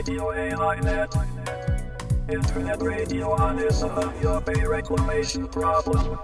[0.00, 1.14] Radio AI.net.
[2.30, 6.18] Internet radio on is a your pay reclamation problem.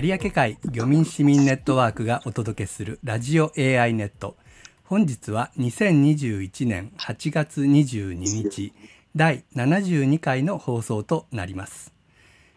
[0.00, 4.38] 有明海漁民市民ネットワークがお届けするラジオ AI ネット
[4.84, 8.72] 本日は2021年8月22日
[9.14, 11.93] 第72回の放送となります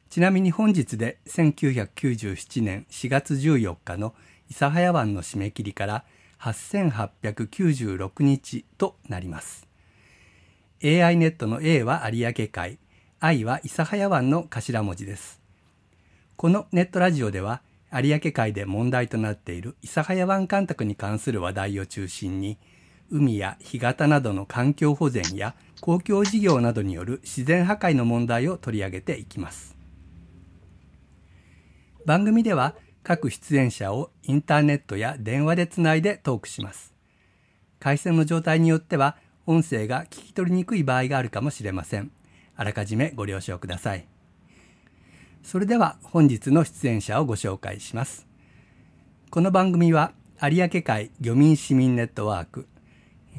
[0.10, 4.16] ちなみに本日で1997年4月14日の
[4.50, 6.06] 諫早湾の締め切りから
[6.40, 9.68] 8896日となります。
[10.84, 12.78] AI ネットの A は有明海
[13.20, 15.42] I は諫早湾の頭文字です。
[16.38, 22.58] このネットラジオでは有明海で問題となっている諫早湾干拓に関する話題を中心に
[23.12, 29.77] 海や干潟などの環境保全や公共事業などによる自然破壊の問題を取り上げていきます。
[32.08, 36.94] 番組では各出演者をインターネットや電話でつないでトークします。
[37.81, 42.09] 回線の状態によっては音声が聞き取りにくい場合があるかもしれません。
[42.55, 44.08] あらかじめご了承ください。
[45.44, 48.25] それでは本日の出演者をご紹介します。
[49.30, 52.69] この番組は有明海漁民市民ネットワーク。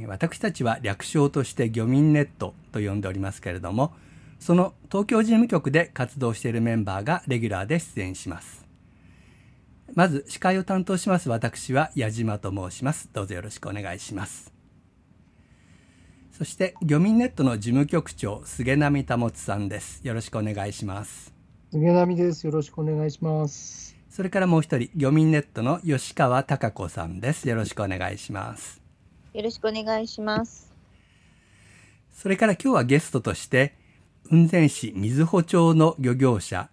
[0.07, 3.95] 私たちは略称として漁民ネットと呼んでおりますけれども
[4.39, 8.67] その東京事務局で活動しているメンバーがレギュラーで出演します
[9.95, 14.53] まず司会を担当します私は矢島と申しますどうぞよろしくお願いします
[16.33, 21.39] そして漁民ネットの事務局長菅波保さんですよろしくお願いします
[21.71, 22.47] 杉並です。
[22.47, 23.95] よろしくお願いします。
[24.09, 27.47] それからもう一人、漁民ネットの吉川貴子さんです。
[27.47, 28.81] よろしくお願いします。
[29.35, 30.73] よろしくお願いします。
[32.11, 33.75] それから今日はゲストとして、
[34.31, 36.69] 雲仙市瑞穂町の漁業者、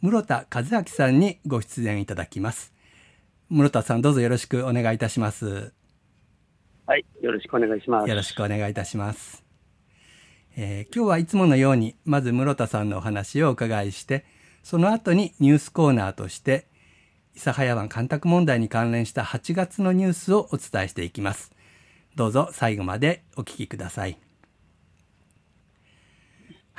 [0.00, 2.72] 室田和明さんにご出演いただきます。
[3.48, 5.72] 室田さんどうぞよろしくお願いいたします。
[6.86, 8.08] はい、よろしくお願いします。
[8.08, 9.44] よろしくお願いいたします。
[10.56, 14.24] えー今日はいつものように、まず室田さんのお話をお伺いして、
[14.62, 16.68] その後にニュースコーナーとして、
[17.34, 21.50] 諫早湾干拓問題に関連した8月のニュースをお伝えしていきます。
[22.14, 24.29] どうぞ最後までお聞きください。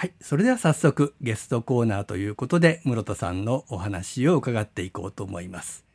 [0.02, 5.86] はい、それでは早速ゲストコーナーということで、室田さんのお話を伺っていこうと思います。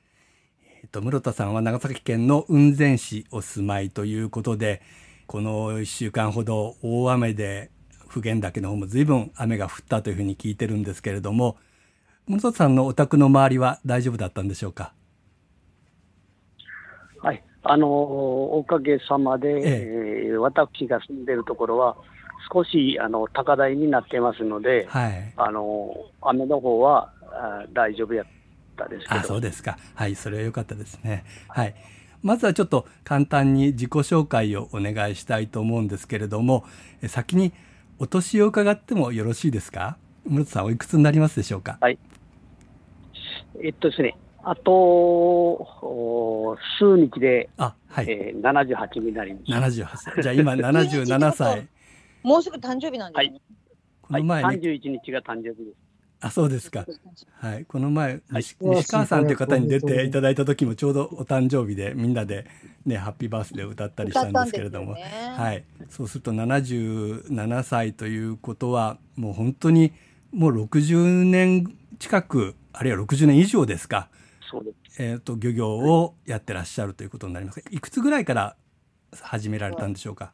[0.80, 4.80] えっと、室田さんは長崎県の雲仙市お住まいということで、
[5.26, 7.72] この1週間ほど大雨で
[8.06, 11.56] 普賢岳の方も随分雨が降ったというふうに聞いてるんですけれども、
[12.28, 14.92] 室田さんのお宅の周りは大丈夫だったんでしょうか？
[17.20, 21.96] はい、あのーおかげさまで、ええー私が住んでいるところは、
[22.52, 25.32] 少しあの高台になってますので、はい。
[25.36, 28.26] あのー雨の方はあ大丈夫やっ
[28.76, 29.78] たですけあ、そうど、ですか。
[29.94, 31.24] はい、それは良かったですね。
[31.48, 31.74] はい。
[32.22, 36.64] まずはちょっと簡単に自己紹介をお願いしたいと思うんですけれども、
[37.02, 37.52] え先に
[37.98, 39.96] お年を伺ってもよろしいですか？
[40.26, 41.78] 室田さんおいくつになりますでしょうか？
[41.80, 41.98] はい、
[43.62, 48.06] えっとですね、あとお数日で、あ、はい。
[48.10, 49.82] えー、78になります。
[49.82, 50.22] 78歳。
[50.22, 51.68] じゃあ今77歳。
[52.26, 53.38] もうすぐ誕生日なんですよね。
[53.38, 53.40] はい、
[54.02, 55.76] この前ね、31日が誕生日です。
[56.18, 56.84] あ、そうですか。
[57.38, 62.48] はい、この前、西うわ西川さんという方に出ていただいた時もちょうどお誕生日でみんなで
[62.84, 69.92] ねハッピーバースデーを歌ったりしたんですけれども、ねはい、そうすると77歳ということはもう本当に
[70.32, 74.08] もう60年近くあるいは60年以上ですか、
[74.50, 75.00] そうです。
[75.00, 78.56] えー、と漁業をやってらっしゃるということになりますいくつぐらいから
[79.20, 80.32] 始められたんでしょうか。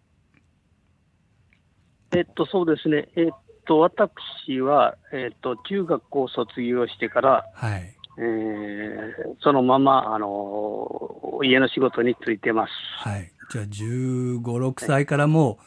[2.15, 3.09] えっと、そうですね。
[3.17, 3.27] えっ
[3.67, 12.73] と、私は、えっと、中学校を卒業してから、はい、えーそのまま、あの、家の仕事に就いてます。
[12.99, 15.59] はい、じゃあ15、6歳からも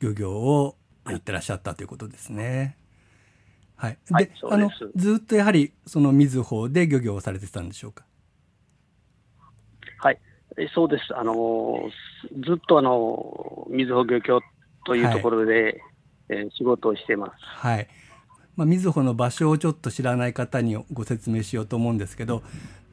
[0.00, 0.76] 漁業を
[1.08, 2.76] やってらっしゃったということですね。
[3.76, 3.98] はい。
[4.10, 8.04] で、あのずっとやはりその水穂で漁業をされてたんでしょうか？
[9.98, 10.18] はい。
[10.58, 11.16] えそうです。
[11.16, 11.90] あの、
[12.44, 14.40] ずっと、あの、水穂漁協
[14.84, 15.80] というところで、
[16.32, 17.32] えー仕事をしてます。
[17.40, 17.88] はい。
[18.56, 22.42] まあ、水穂の場所をちょっと知らない方にご説明しようと思うんですけど、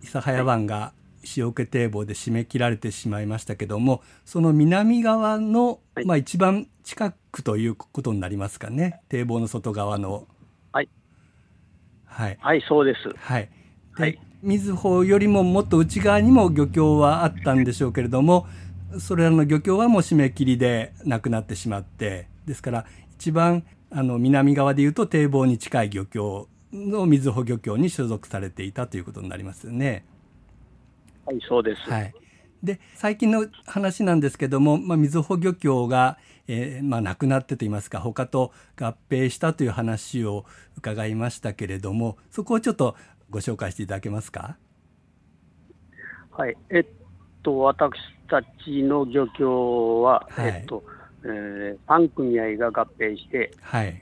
[0.02, 0.94] 諫早湾が
[1.36, 9.02] 塩気堤防で締め切られてしまいましたけども、その南側の、はいまあ一番近くということになりますかね。
[9.10, 10.28] 堤防の外側の。
[10.72, 10.90] はい。
[12.06, 12.38] はい。
[12.42, 13.14] はい、そうです。
[13.18, 13.50] はい。
[13.98, 18.48] で、はい水穂よりももっと内側にも漁協はあったんでしょうけれども、
[18.98, 22.86] それらの漁協はもう締め切りでなくなってしまって、ですから
[23.20, 30.06] 一番あの南側でいうと堤防に近い漁協の水穂漁協に所属されていたということになりますよね。
[31.26, 31.82] はい、そうです。
[31.92, 32.14] はい、
[32.64, 36.18] で最近の話なんですけども、まあ、みずほ漁協が、
[36.48, 40.46] えーまあ、なくなってといいますか他と合併したという話を
[40.78, 42.96] 伺いましたけれどもそこをちょっと
[43.30, 44.56] ご紹介していただけますか？
[46.32, 46.86] はい、えっ
[47.44, 47.92] と、私
[48.30, 50.84] たちの漁協は、はいえっと、
[51.24, 54.02] えー、3組合が合併して、はい、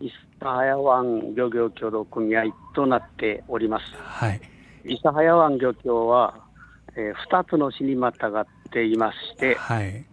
[0.00, 2.44] 諫早湾漁業協同組合
[2.74, 3.84] となっております。
[3.96, 4.40] はい、
[4.84, 6.34] 諫早湾漁協は、
[6.96, 10.04] えー、2つの市にまたがっていまして、はい、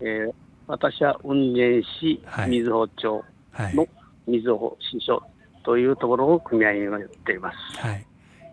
[0.00, 0.34] えー
[0.66, 3.86] 私は雲仙市はい瑞穂町はいの
[4.26, 5.22] 瑞穂支所
[5.64, 7.56] というところを組合員をやっています。
[7.78, 8.06] はい。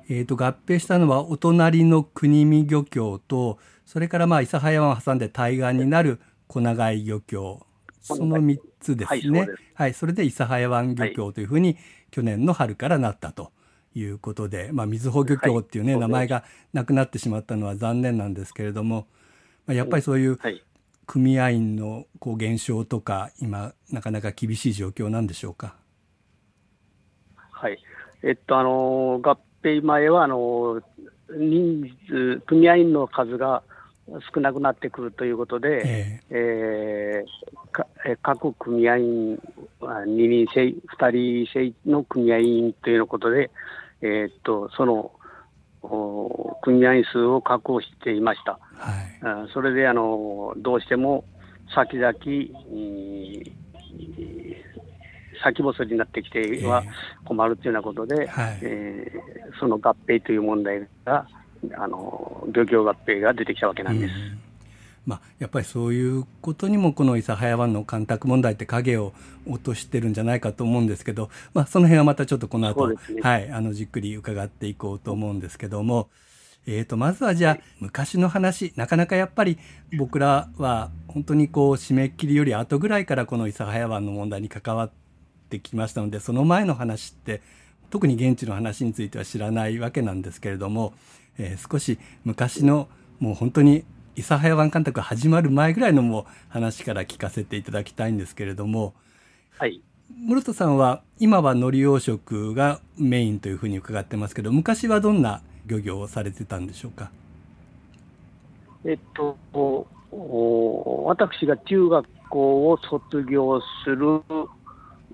[0.10, 6.20] えー、と合併したのはお隣の国見漁協とそれからまあ諫早湾を挟んで対岸になる
[6.52, 7.66] 小長井漁協
[8.02, 9.40] その3つですね。
[9.40, 11.78] はいはい、それで諫早湾漁協というふうに
[12.10, 13.54] 去年の春からなったと
[13.96, 16.44] いうことで、まあ、みずほ漁協っていうね、はい名前が
[16.74, 19.08] なくなってしまったのは残念なんですけれども、
[19.66, 20.62] まあ、やっぱりそういうはい。
[21.08, 25.76] 組合員のこう減少とか今なかなか厳しい状況なんでしょうか？
[27.52, 27.78] はい。
[28.24, 30.82] えっと、あの、合併前は、あの、
[31.30, 33.64] 人数、組合員の数が
[34.34, 37.26] 少なくなってくるということで、ええ。
[37.26, 39.40] ー各組合員
[39.80, 43.50] は2人制、2人制の組合員ということで、
[44.02, 45.12] えーっと、その、
[45.84, 48.60] お組合員数を確保していました。
[48.76, 49.46] ーはい。
[49.46, 51.24] あそれであのどうしても
[51.74, 53.52] 先々、い
[55.44, 56.90] 先細りになってきてはえ。
[57.26, 58.60] 困るというようなことで、はい。
[58.62, 61.28] えーその合併という問題が、
[61.76, 64.14] あの漁業合併が出てきたわけなんです。
[64.14, 64.40] うん。
[65.06, 69.14] まあ、やっぱりそういうことにもこの諫早湾の干拓問題って影を
[69.48, 72.96] 落としてるんじゃないかと思うんですけど、まあ、その辺はまたちょっとこの後、ね。
[73.22, 76.10] はい、あのじっくり伺っていこうと思うんですけども、
[76.68, 79.58] えー、とまずはじゃあ昔の話なかなかやっぱり
[79.98, 84.92] 僕らは本当にこう締め切りより後ぐらいからこの諫早湾の問題に関わっ
[85.50, 87.42] てきましたのでその前の話って
[87.92, 90.94] 特に現地の話については知らないわけなんですけれども、
[91.44, 92.88] えー少し昔の
[93.20, 93.84] もう本当に
[94.16, 98.94] 諫早湾干拓が始まる前ぐらいのもう話から聞かせていただきたいんですけれども
[99.58, 99.82] はい、
[100.28, 107.12] 室戸さんは今は海苔養殖がメインというふうに伺ってますけど昔はどんな漁業をされてたんでしょうか？
[108.84, 109.38] えっと、
[111.06, 114.22] 私が中学校を卒業する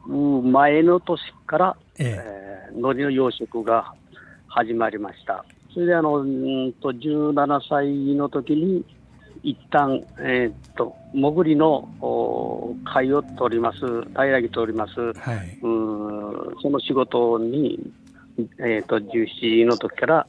[0.08, 2.24] うん前の年から、え
[2.72, 2.72] え。
[2.72, 3.94] ー、海苔の養殖が
[4.48, 5.44] 始まりました。
[5.78, 8.84] それであのうんと17歳の時に
[9.44, 13.78] 一旦えーっと潜りのお貝を取ります。
[14.06, 15.14] 平らぎ取ります。
[15.14, 15.60] はい。
[15.62, 16.56] うん。
[16.64, 17.80] その仕事に、
[18.58, 20.28] えー、と17の時から、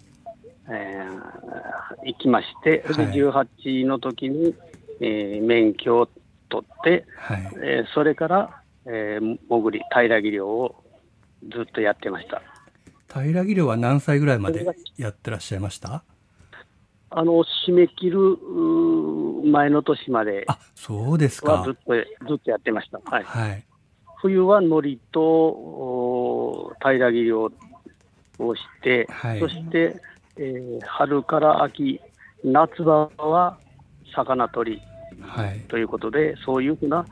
[0.69, 4.55] えー行きまして、それで18の時に、
[5.01, 6.09] えー免許を
[6.51, 7.53] 取って、はい。
[7.63, 10.85] えーそれから、えー潜り、平らぎ漁を
[11.51, 12.43] ずっとやってました。
[13.13, 14.67] 平木漁は何歳ぐらいまで
[14.97, 16.03] やってらっしゃいました？
[17.11, 18.19] あの締め切る
[19.51, 21.53] 前の年まであそうですか。
[21.53, 21.95] はずっと
[22.29, 23.01] ずっとやってました。
[23.05, 23.65] はい、はい。
[24.21, 27.51] 冬は海苔とお平らぎ漁
[28.39, 29.41] をして、はい。
[29.41, 29.97] そして、
[30.37, 32.01] えー春から秋、
[32.45, 33.59] 夏場は
[34.15, 34.83] 魚取り
[35.23, 35.61] はい。
[35.69, 37.07] ということで、そういうふうな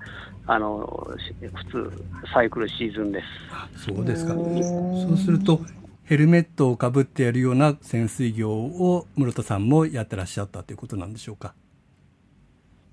[0.46, 1.92] あのし普通、
[2.34, 3.24] サイクルシーズンです。
[3.50, 4.34] あそうですか。
[4.34, 5.60] うんそうすると
[6.06, 11.52] ヘルメットをかぶってやるような潜水業を室田さんもやってらっしゃったということなんでしょうか。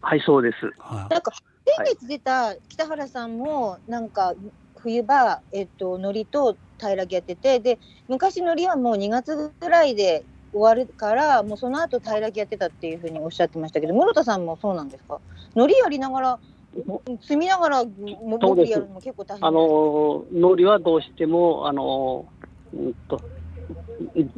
[0.02, 0.74] はい、そうです。
[0.80, 1.32] はなんか
[1.64, 4.34] 先月出た北原さんもなんか
[4.78, 7.78] 冬場、えっと、海苔と平らげやっててで
[8.08, 15.20] 昔海苔はもう2月ぐらいで終わるからもうその後平らげやってたっていうふうにおっしゃってましたけど室田さんもそうなんですか？
[15.54, 16.40] 海苔やりながら
[17.22, 17.92] 積みながらも
[18.42, 22.26] そうやるのも結構大変あの海苔はどうしても、あの
[22.74, 23.22] うんと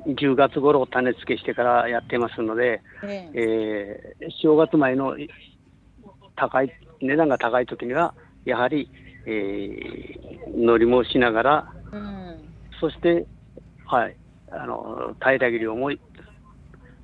[0.07, 4.15] 10月頃種付けしてからやってますので、ねえ。
[4.21, 5.29] ー正月前のい
[6.35, 8.13] 高い値段が高い時には、
[8.45, 8.89] やはり、
[9.25, 12.49] えー、海苔もしながら、うん。
[12.79, 13.25] そして、
[13.85, 14.15] はい、
[14.51, 15.91] あの平らぎ漁も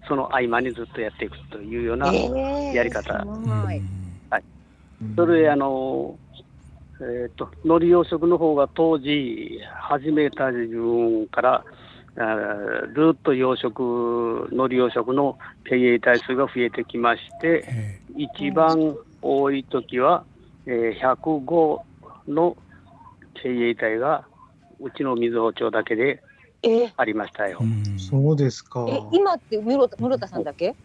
[0.08, 3.14] その合間にずっとやっていくというような、えーやり方。
[3.14, 3.20] い。
[3.20, 3.82] すごい。
[5.02, 5.16] うん。
[5.16, 6.18] それであの、
[7.04, 11.66] えー、と海苔養殖の方が当時始めた自分から、
[12.94, 20.24] ずっと養殖、海苔養殖の経営体数が増えてきまして、え一番多い時は、
[20.68, 21.80] えー105
[22.28, 22.56] の
[23.42, 24.26] 経営体が
[24.80, 26.22] うちの水穂町だけで
[26.62, 27.64] えーありましたよー。
[27.64, 27.66] う
[27.96, 28.86] んすそうですか。
[28.88, 30.76] え、今って室田室田さんだけ？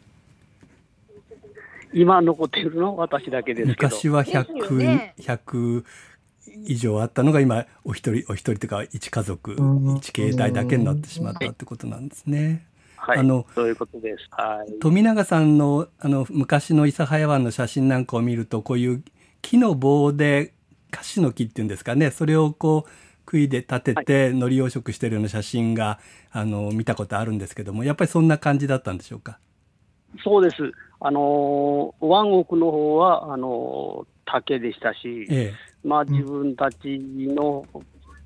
[1.93, 3.89] 今残っているのは私だけですけど。
[3.89, 5.85] 昔はですよ100、ね100
[6.65, 12.67] 以上あったのが今お一人お一人というか一家族うん一形態だけになってしまったってことなんですね。
[12.97, 13.19] はい。
[13.19, 14.27] あのそういうことです。
[14.31, 14.73] はい。
[14.81, 19.03] 富永さんのあの昔の諫早湾の写真なんかを見るとこういう
[19.43, 20.55] 木の棒で
[20.91, 22.91] カシの木っていうんですかねそれをこう
[23.27, 25.99] 杭で立てて海苔養殖してるような写真が
[26.31, 29.39] あの見たことあるんですけどもやっぱりそんな感じだったんでしょうか？
[30.25, 30.57] そうです。
[31.01, 35.53] あのー、湾奥の方は、あのー竹でしたし、え
[35.85, 37.65] まあ自分たちの、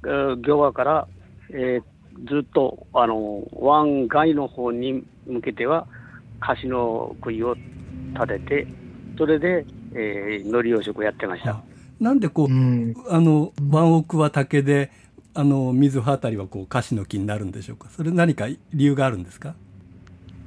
[0.04, 1.08] えー漁場から、
[1.50, 5.86] えーずっと、あのー湾外の方に向けては、
[6.40, 7.54] カシの杭を
[8.14, 8.66] 立てて、
[9.18, 11.60] それで、えー海苔養殖をやってました。
[12.00, 12.94] なんでこううん。
[13.10, 14.90] あのワンオクは竹で
[15.34, 17.90] あの水穂あたりはこうカシの木になるんでしょうか？
[17.90, 19.54] それ何か理由があるんですか、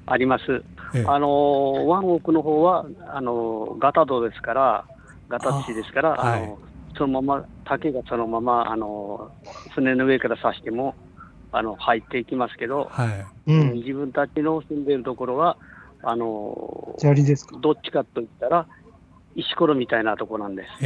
[0.05, 0.63] あります。
[0.95, 4.85] ええあのー湾奥の方は、あのーガタ道ですから、
[5.29, 6.59] ガタ土ですから、ああの
[6.97, 10.95] そのまま、竹がそのまま、あのー船の上から刺しても、
[11.51, 13.05] あの入っていきますけど、は
[13.47, 13.73] いうん。
[13.73, 15.57] 自分たちの住んでいるところは、
[16.03, 17.57] あのー砂利ですか？
[17.59, 18.67] どっちかといったら、
[19.35, 20.85] 石ころみたいなところなんです。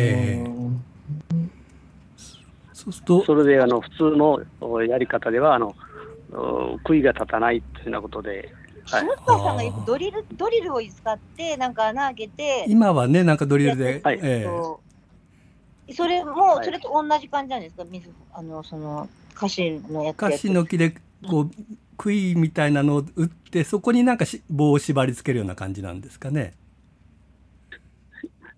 [2.74, 5.76] そうするとそれであの普通のおやり方ではあの、
[6.32, 8.54] お杭が立たないというようなことで、
[8.90, 9.04] はい。
[9.04, 14.20] 室田さんがよくドリルドリルを使ってなんか穴開けて、今はねなんかドリルで、はい。
[14.22, 14.48] え
[15.90, 15.94] え。
[15.94, 16.66] それも、はい。
[16.66, 17.86] それと同じ感じなんですか？
[17.86, 20.96] 水あのその歌詞のやつカシの木で
[21.30, 21.52] こう
[21.98, 26.54] 杭みたいなのを打ってそこになんかし棒を縛り付けるような感じなんですかね？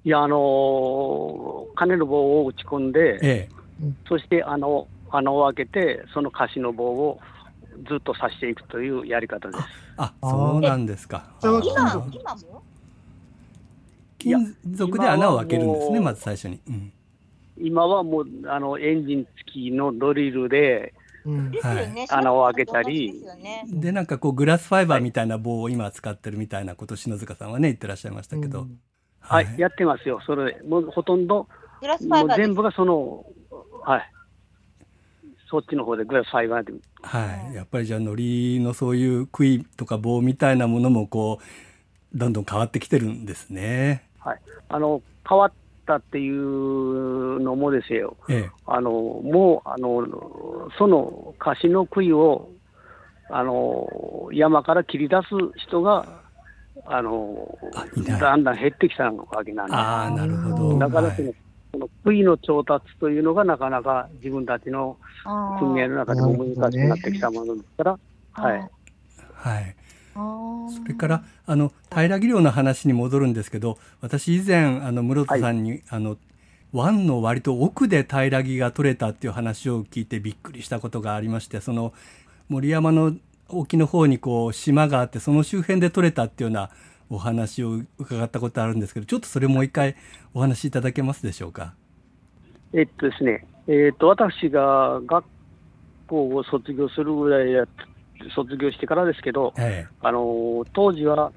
[0.06, 3.50] いや、あのー金の棒を打ち込んで、え
[4.08, 7.20] そしてあの穴を開けて、そのカシの棒を
[7.88, 9.60] ずっと刺していくというやり方です。
[9.60, 9.66] え
[9.98, 11.26] あそうなんですか。
[11.42, 12.64] 今今も？
[14.18, 16.02] 金属で穴を開けるんですね今はもう。
[16.02, 16.60] まず最初に。
[16.68, 16.92] うん。
[17.58, 20.94] 今はもうあのエンジン付きのドリルで、
[21.26, 21.52] うん。
[21.52, 23.24] ですよね、穴を開けたり。
[23.68, 28.80] でなんかこうグラスファイバーみたいな棒を今使ってるみたいなこと篠塚さんはね言ってらっしゃいましたけど、うん。
[29.22, 31.48] はい、やってますよ、それ、もうほとんど、
[31.82, 32.38] グラスファイバーです。
[32.40, 33.26] もう全部がその、
[33.84, 34.12] はい、
[35.50, 44.08] そっちの方でグラスファイバーで、はい、やっぱりじゃあ海苔のそういう杭とか棒みたいなものもこうどんどん変わってきてるんですね。
[44.20, 44.40] はい、
[44.70, 45.52] あの変わっ
[45.86, 50.06] たっていうのもですよ、ええ、あのもうあの
[50.78, 52.50] そのカシの杭を
[53.32, 55.24] あの山から切り出す
[55.68, 56.22] 人が
[56.86, 57.58] あの
[58.20, 60.80] だんだん減ってきたわけなんでああなるほど。
[60.80, 65.60] だからその,、はいその杭の調達というのがなかなか自分たちのあー。
[65.60, 68.00] 訓練の中でも難しくなってきたものですから、
[68.34, 68.70] はい、
[69.34, 69.76] はい、
[70.14, 76.18] それからあの平木漁の話に戻るんですけど私以前あの室戸さんに、あの
[76.72, 81.94] 湾の割と奥で平木が取れたっていう話を聞いてびっくりしたことがありましてその
[82.48, 83.16] 森山の
[83.48, 86.70] 沖の方にこう島があってその周辺で取れたっていうような
[87.10, 89.96] お話を伺ったことあるんですけどちょっとそれもう一回
[90.34, 91.74] お話しいただけますでしょうか？
[92.74, 95.26] えっとですね、えっと私が学
[96.08, 97.66] 校を卒業するぐらいや
[98.36, 101.32] 卒業してからですけど、えあの当時は、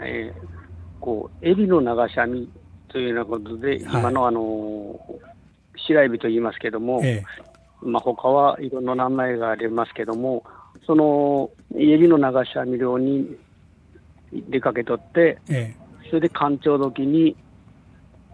[0.00, 0.58] えー
[1.00, 2.50] こうエビの流し網
[2.88, 4.00] というようなことで、はい。
[4.00, 4.98] 今のあの
[5.76, 7.24] 白エビと言いますけども、ええ。
[7.82, 10.42] まあ他はいろんな名前がありますけども、
[10.84, 13.36] そのエビの流し網漁に
[14.32, 15.74] 出かけとって、え
[16.08, 17.36] それで干潮時に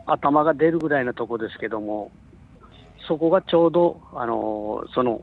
[0.06, 2.10] 頭が出るぐらいのとこですけども、
[3.06, 5.22] そこがちょうど、あのその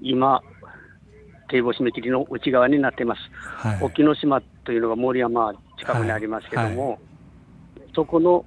[0.00, 0.42] 今、
[1.48, 3.20] 堤防締め切りの内側になっています。
[3.32, 6.98] はい沖ノ島というのが森山近くにありますけども、
[7.94, 8.44] そこの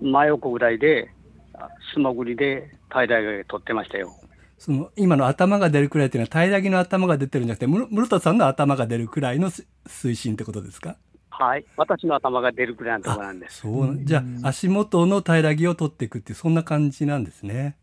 [0.00, 1.10] 真横ぐらいで、
[1.54, 4.12] あ素潜りで平らげ取ってましたよ。
[4.60, 10.96] その今の頭が出るくらいっていうのは平木の頭が出てるんじゃなくてむ室田さんの頭が出るくらいのす水深ってことですか？
[11.30, 13.62] はい、私の頭が出るくらいのところなんです。
[13.62, 17.78] そうじゃあ足元の平木を取っていくっていうそんな感じなんですね。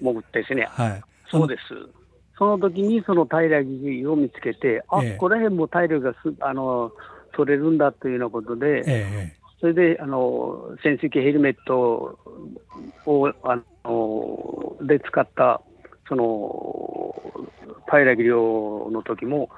[0.00, 0.68] 潜ってですね。
[0.70, 1.02] はい。
[1.28, 1.62] そうです。
[2.38, 6.92] その時にその平らぎを見つけて、あ、ええここら辺も平らがすあの
[7.34, 12.16] 取れるんだというようなことで、ええそれであの潜水艇ヘルメット
[13.06, 15.60] をあので使った
[16.08, 17.14] その
[17.86, 19.48] 平らぎ漁の時も、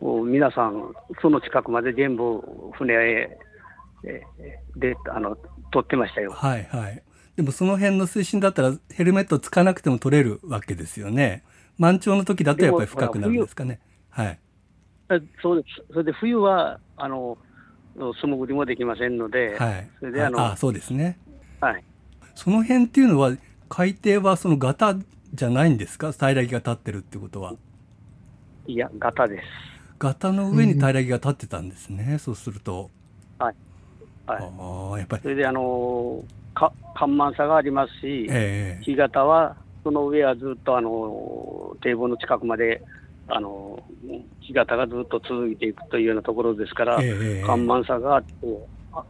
[0.00, 2.40] お皆さん、その近くまで全部
[2.78, 3.38] 船へ
[4.04, 4.22] え
[4.76, 5.36] であの
[5.72, 6.32] 取ってましたよ。
[6.32, 7.02] はいはい。
[7.36, 11.42] でもその辺の水深だったらヘルメットつかなくても取れるわけですよね。
[11.78, 13.80] 満潮の時だとやっぱり深くなるんですかね。
[14.10, 14.38] はい。
[15.10, 15.92] えそうです。
[15.92, 17.38] それで冬は、あの、
[18.20, 19.90] 素潜りもできませんので、はい。
[19.98, 21.18] それであの、あそうですね。
[21.60, 21.84] はい。
[22.34, 23.32] その辺っていうのは
[23.68, 24.94] 海底はそのガタ
[25.34, 26.12] じゃないんですか？
[26.12, 27.54] 平らぎが立ってるってことは。
[28.66, 29.44] いや、ガタです。
[29.98, 32.90] ガタの上に平らぎが立ってたんですね、そうすると。
[33.38, 33.54] はい。
[34.26, 34.42] あはい。
[34.42, 35.28] あやっぱりそ。
[35.28, 42.82] れで、あの、か、緩慢さがありますし、ええ干潟は、その上はずっと、あの、堤防の近くまで、
[43.28, 43.82] あの、
[44.40, 48.28] 干潟がずっと続いていくというようなところですから、ええええ緩慢さがあって、
[48.92, 49.04] あ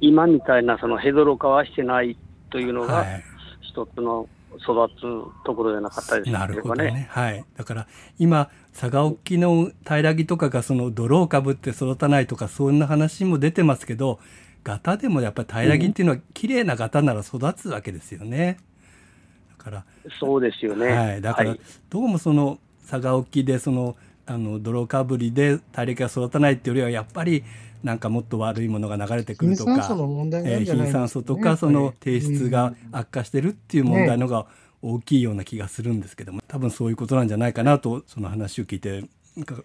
[0.00, 2.16] 今みたいなそのヘドロ化はしてない
[2.50, 3.22] というのが、はい。
[3.72, 6.90] 一つの育つところじゃなかったですなるほどね。
[6.92, 7.08] ね。
[7.10, 7.44] はい。
[7.56, 7.86] だから
[8.18, 14.20] 今佐賀沖の平らぎとかがその泥をかぶって育たないとかそんな話も出てますけど、
[14.64, 18.58] ガタでもやっぱり平らぎっていうのは綺麗なガタなら育つわけですよね。
[19.58, 19.84] だから、
[20.18, 20.86] そうですよね。
[20.88, 21.22] はい。
[21.22, 21.60] だからはい
[21.90, 23.96] どうもその佐賀沖でその
[24.26, 27.44] あの泥かぶりで平らぎが育たないっていうよりはやっぱり
[27.82, 29.72] なんかもっと悪いものが流れてくるとか。
[29.72, 34.46] 貧酸素の問題なえ貧酸素とかその低質が悪化してるっていう問題のが
[34.82, 39.04] 大きいような気がするんですけども多分そういうことなんじゃないかなとその話を聞いて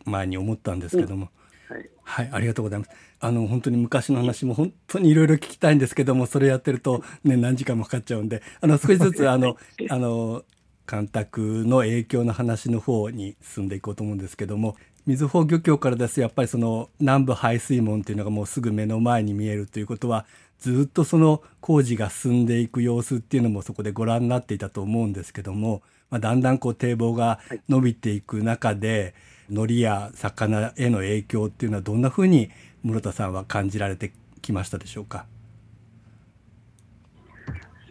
[0.05, 1.29] 前に思ったんですけども、
[1.69, 1.89] はい。
[2.05, 2.91] はいありがとうございます。
[3.19, 9.55] あの本当に昔の話も本当にいろいろ聞きたいんですけどもそれやってるとね何時間もかかっちゃうんであの少しずつあの
[9.89, 10.43] あの
[10.85, 14.75] 干拓の影響の話の方に進んでいこうと思うんですけども
[15.05, 20.25] 瑞穂漁協からですとやっぱりその南部排水門というのがもうすぐ目の前に見えるということは
[20.59, 29.13] ずっとその工事が進んでいく様子っていうのもそこでご覧になっていたと思うんですけども、まあ、だんだんこう堤防が伸びていく中で
[29.49, 32.49] 海苔や魚への影響っていうのはどんなふうに
[32.83, 35.25] 室田さんは感じられてきましたでしょうか？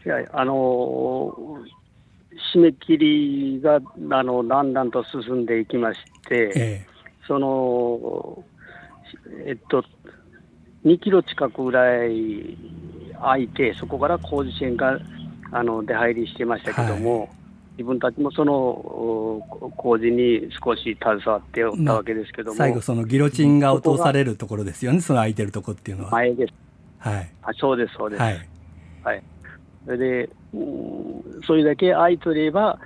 [0.06, 1.34] いやあの
[2.54, 3.80] 締め切りが
[4.16, 6.86] あのだんだんと進んでいきまして、え
[7.26, 8.44] その
[9.46, 9.84] えっと
[10.84, 12.56] 2キロ近くぐらい
[13.20, 14.98] 空いて、そこから工事支援が
[15.52, 17.28] あの出入りしてましたけども、
[17.72, 25.00] 自分たちもそのお工事に少し携わっておったわけですけども、え最後そのギロチンが落とされるところですよね。
[25.00, 26.10] その空いてるところっていうのは。
[26.10, 26.52] 前です。
[26.98, 28.22] はい、あそうです、そうです。
[28.22, 28.48] はい。
[29.04, 29.22] はい、
[29.84, 32.78] それで、うんそれだけ空いとれば、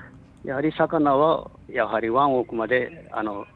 [0.45, 3.56] やはり魚はやはり湾奥まであのき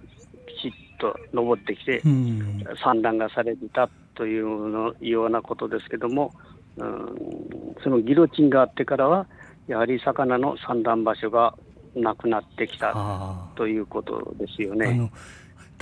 [0.63, 6.33] ちっと登ってきてう、ん産卵がされていたというのようなことですけども、
[6.77, 9.27] うんそのギロチンがあってからは、
[9.67, 11.55] やはり魚の産卵場所が
[11.95, 14.95] なくなってきたあということですよね。
[14.95, 15.11] の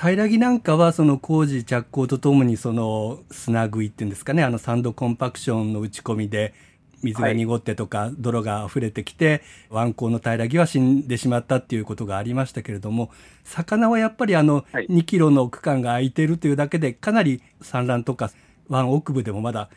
[0.00, 6.54] 平木なんかはその工事着工とともにその砂食いっていうんですかねあのサンドコンパクションの打ち込みで
[7.02, 13.10] 水が濁ってとか泥が溢れてきて湾口の平木は死んでしまったっていうことがありましたけれども
[13.44, 18.30] 魚はやっぱりあのはい2キロの区間が空いているというだけでかなり産卵とか
[18.68, 19.70] 湾奥部でもまだ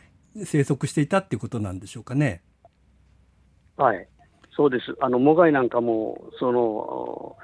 [0.44, 2.42] 生息していたっていうことなんでしょうかね。
[3.76, 4.06] はい、
[4.56, 4.94] そうです。
[5.00, 7.36] あの、もがいなんかも、その、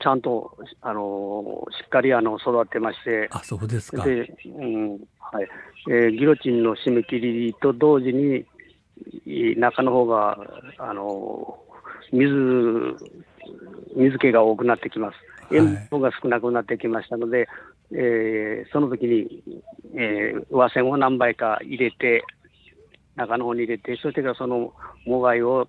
[0.00, 4.04] ちゃんと、あの、しっかりあの育ってまして、あそうですか。
[4.04, 5.48] で、うん、はい。
[5.88, 8.44] えーギロチンの締め切りと同時に、い
[9.56, 10.38] 中の方が、
[10.78, 11.58] あの、
[12.12, 12.96] 水、
[13.96, 15.14] 水気が多くなってきます。
[15.14, 17.46] はい塩分が少なくなってきましたので、
[17.92, 19.42] えーその時に、
[19.94, 22.24] えー和線を何倍か入れて、
[23.14, 24.72] 中の方に入れて、そしてからその
[25.06, 25.68] もがいを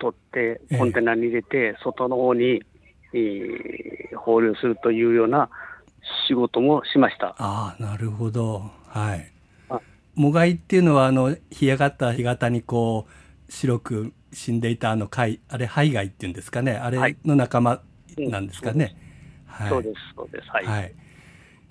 [0.00, 2.62] 取ってええ、コンテナに入れて、外の方に、
[3.14, 5.48] えー放流するというような
[6.26, 7.36] 仕事もしました。
[7.38, 9.37] ああなるほどはいあ
[10.18, 16.72] もがいっていうのはあの干上がった干潟にこう白く死んでいたあの貝あれハイガイっていうんですかね。
[16.72, 17.80] あれの仲間
[18.18, 18.96] なんですかね、
[19.46, 19.68] はい。
[19.70, 20.48] そうです、そうです。
[20.50, 20.64] はい。
[20.66, 20.94] はい、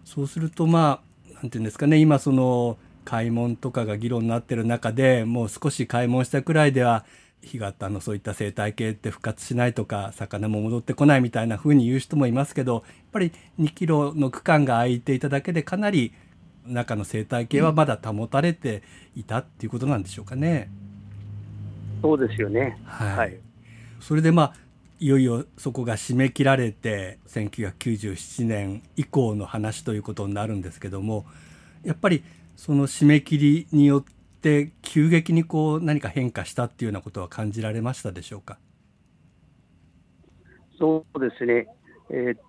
[0.06, 1.98] そうするとまあなんていうんですかね。
[1.98, 7.06] 今その開門とかが議論になってる中でもう少し開門したくらいでは
[7.42, 16.14] 干潟のそういった生態系って復活しないとか魚も戻ってこないみたいな風に言う人もいますけどやっぱり2キロの区間が空いていただけでかなり
[16.68, 18.84] 中の生態系はまだ保たれて
[19.16, 20.70] いたっていうことなんでしょうかね。
[22.02, 22.78] そうですよね。
[22.86, 23.38] はいはい。
[24.00, 24.54] それでまあ
[25.00, 31.26] いよいよそこが締め切られて1997年以降の話ということになるんですけども
[31.84, 32.24] やっぱり
[32.56, 34.04] その締め切りによっ
[34.42, 38.58] て急激にこう何か変化したっていうようなことは感じられましたでしょうか？
[40.80, 41.68] そうですね。
[42.10, 42.40] えーっ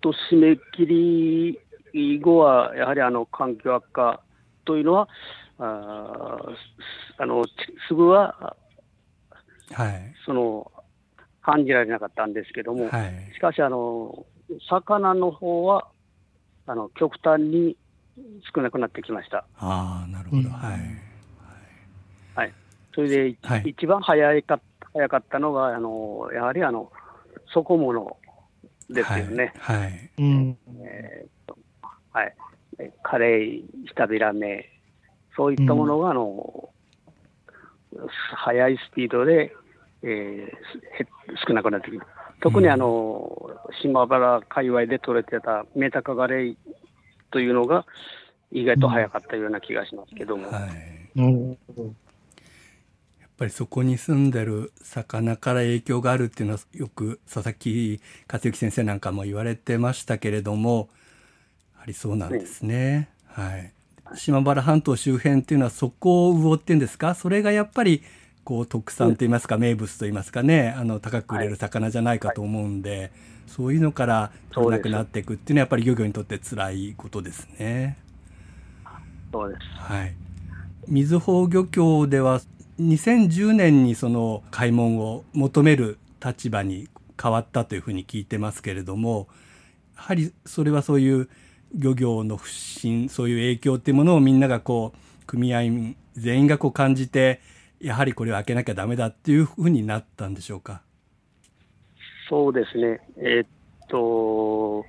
[0.00, 1.58] と、締め切り
[2.20, 4.20] 後は、やはりあの環境悪化
[4.64, 5.08] というのは、
[5.58, 6.36] あ
[7.18, 7.50] あのち
[7.88, 8.56] すぐは
[9.72, 10.14] はい。
[10.26, 10.70] その
[11.42, 13.32] 感じられなかったんですけども、はい。
[13.34, 14.26] しかしあの、
[14.68, 15.86] 魚の方は
[16.66, 17.76] あの極端に
[18.54, 19.46] 少なくなってきました。
[19.58, 20.50] ああなるほど、うん。
[20.50, 20.74] は
[22.44, 22.52] い。
[22.94, 23.62] それで、はい。
[23.70, 24.60] 一番早いか
[24.92, 26.92] 早かったのが、あのやはりあの
[27.52, 28.16] 底物
[28.88, 29.52] ですよね。
[29.58, 30.10] はい、はい。
[30.18, 30.58] うん。
[30.84, 31.43] えーと
[32.14, 32.34] はい、
[32.78, 34.70] えカレー、下びらめ、
[35.36, 36.70] そういったものが、あの
[38.36, 39.54] 速いスピードで、
[40.02, 40.10] えー
[41.02, 41.06] へ
[41.46, 42.02] 少なくなってきる。
[42.40, 43.50] 特にあの、
[43.82, 46.56] 島原界隈で取れてたメタカガレイ
[47.30, 47.84] というのが、
[48.52, 51.18] 意外と早かったような気がしますけども、はい。
[51.18, 51.82] なるほど。
[51.82, 51.90] や
[53.26, 60.88] っぱりそこに住んでる魚から影響があるっていうのはよく佐々木克之先生なんかも言われてましたけれども
[61.84, 63.10] やはりそうなんですね。
[63.26, 63.70] はい、
[64.14, 67.14] 島原半島周辺っていうのはそこを魚っていうんですか？
[67.14, 68.02] それがやっぱり
[68.42, 70.74] こう特産といいますか名物といいますかね。
[70.78, 73.12] あの高く売れる魚じゃないかと思うんで、
[73.46, 77.98] そういうのから取れなくなっていくっていうのはやっぱり漁業にとって辛いことですね。
[79.30, 79.60] そうです。
[79.76, 80.14] はい、
[80.88, 82.40] 瑞穂漁協では
[82.80, 86.88] 2010年にその開門を求める立場に
[87.22, 89.28] 変わったというふうに聞いてますけれども
[89.96, 91.28] やはりそれはそういう
[91.74, 97.40] 漁業の不振そういう影響っていうものをみんながこう組合員全員がこう感じて
[97.80, 100.82] やはりこれを開けなきゃダメだっていうふうになったんでしょうか？
[102.30, 103.48] そうですね、えーっ
[103.88, 104.84] と、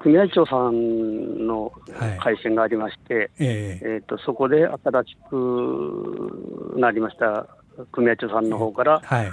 [0.00, 2.18] 組合長さんのはい。
[2.18, 3.80] 回線がありまして、ええ。
[3.82, 7.46] えー、とそこで新しくなりました
[7.92, 9.30] 組合長さんの方から、はい。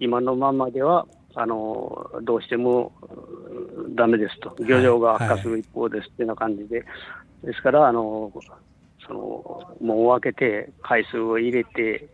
[0.00, 1.06] 今のままでは
[1.40, 2.92] あのどうしても
[3.94, 6.84] だめですと、漁場が悪化する一方ですっていうような感じで、
[7.44, 8.32] ですからあの
[9.06, 12.08] その門を開けて、回数を入れて、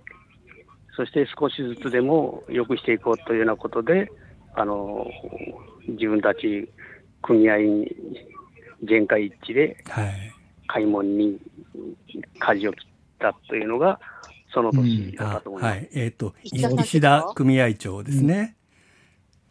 [0.94, 4.12] そして少しずつでも良くしていこうというようなことで、
[4.54, 5.06] あの
[5.88, 6.70] 自分たち
[7.22, 7.96] 組合員
[8.84, 10.34] 全会一致ではい。
[10.66, 11.38] 開門に
[12.38, 13.98] 舵を切ったというのが、
[14.52, 15.76] その年だったあと思います。
[15.76, 15.88] はい。
[15.94, 18.56] えっ、と石田さん石田組合長ですね。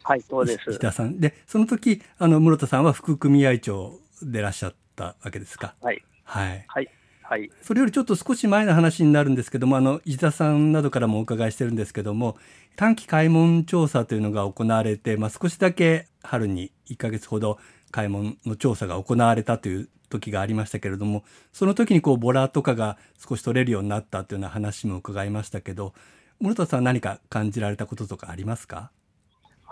[0.04, 0.72] はい、そうです。
[0.72, 5.76] 石田さんでその時あの室田さんは副組合長でいらっしゃったわけですか？
[5.82, 6.66] はい、はい。
[6.68, 6.90] はい、
[7.22, 12.38] はい、それよりちょっと少し前の話になるんですけどもあの石田さんなどからもお伺いしてるんですけども
[12.76, 17.60] 短期開門調査というのが行われて、まあ、少しだけ春に1ヶ月ほど
[17.92, 25.94] 開門の調査が行われたという時がありましたけれどもその時にこうボラとかが少し取れるようになったというような話も伺いましたけど
[26.40, 28.92] 室田さん何か感じられたこととかありますか？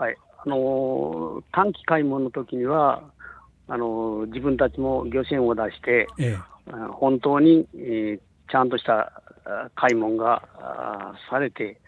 [0.02, 0.16] はい。
[0.44, 3.04] あのー短期開門の時には、
[3.68, 6.36] あのー自分たちも漁船を出して、え
[6.72, 11.80] あ本当に、えーちゃんとしたあ開門があされて、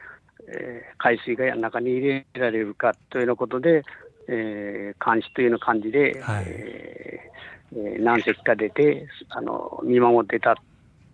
[0.46, 3.82] えー海水が中に入れられるかというようなことで、
[4.28, 10.54] えー監視というような感じで、はいえーえー何隻か出てあの見守ってた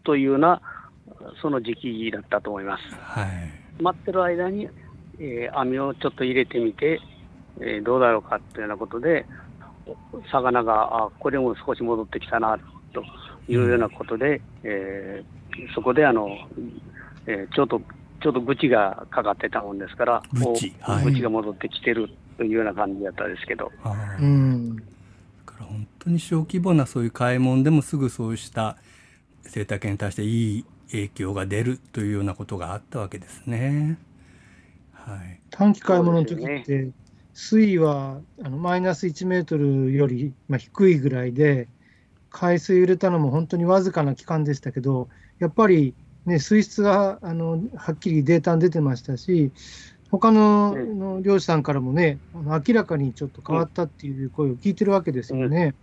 [0.04, 0.60] というような
[1.40, 2.82] その時期だったと思います。
[2.92, 4.68] えはい待ってる間に、
[5.20, 6.98] えー網をちょっと入れてみて、
[7.60, 9.26] えーどうだろうかというようなことで、
[10.32, 12.58] 魚が、あこれも少し戻ってきたな
[12.92, 13.02] と
[13.48, 15.40] いうようなことで、えー
[15.74, 16.28] そこであの、
[17.26, 17.80] えーちょっと、
[18.22, 24.76] ちょっと愚痴がかかってたもんですから、愚痴はいお愚痴が戻ってきてるというような感じだったですけど、あーうん。
[24.76, 24.82] だ
[25.44, 28.76] から本当に小規模なそういう買い物でもすぐそうした
[29.42, 33.98] 生態系に対していい影響が出るというようなことがあったわけですね。
[35.00, 35.42] はい。
[35.50, 36.92] 短期買い物の時って、
[37.32, 41.70] 水位はあのマイナス1メートルより、まあ、低いぐらいで、
[42.30, 45.08] 海水入れたのも本当にわずかな期間でしたけど、
[45.38, 49.52] やっぱり、ね、水質があのはっきりデータに出てましたし、
[50.10, 55.76] 他のうんの漁師さんからもね、明らかにちょっと変わったっていう声を聞いてるわけですよね。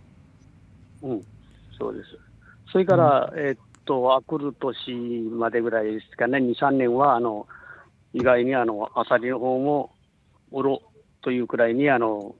[1.02, 1.22] うん、
[1.78, 2.08] そうです。
[2.72, 4.92] それから、えーっと、あくる年
[5.30, 7.46] までぐらいですかね、2、3年は、あの、
[8.12, 9.92] 意外にあの、アサリの方も、
[10.50, 10.82] おろ
[11.22, 12.34] というくらいに、あの、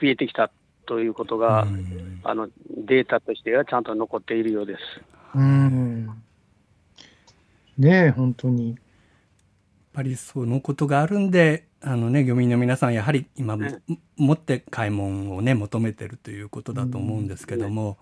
[0.00, 0.50] 増えてきた
[0.86, 4.80] ということが、うんあの、データとしてはちゃんと残っているようです。
[5.34, 6.06] うん。
[7.78, 8.70] ねえ、本当に。
[8.70, 8.78] やっ
[9.92, 13.68] ぱりそのことがあるんで、あのね、漁民の皆さんやはり今も、
[14.16, 17.98] 持って買い物をね、求めてるということだと思うんですけども、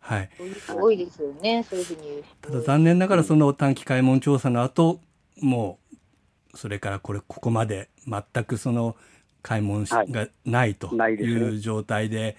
[0.00, 0.30] はい。
[0.68, 2.24] 多いですよね、そういうふうに。
[2.40, 5.00] ただ残念ながらその短期開門調査の後
[5.40, 5.85] もう
[6.56, 8.96] それからこれここまで全くその
[9.42, 12.36] 開門がないとないう状態で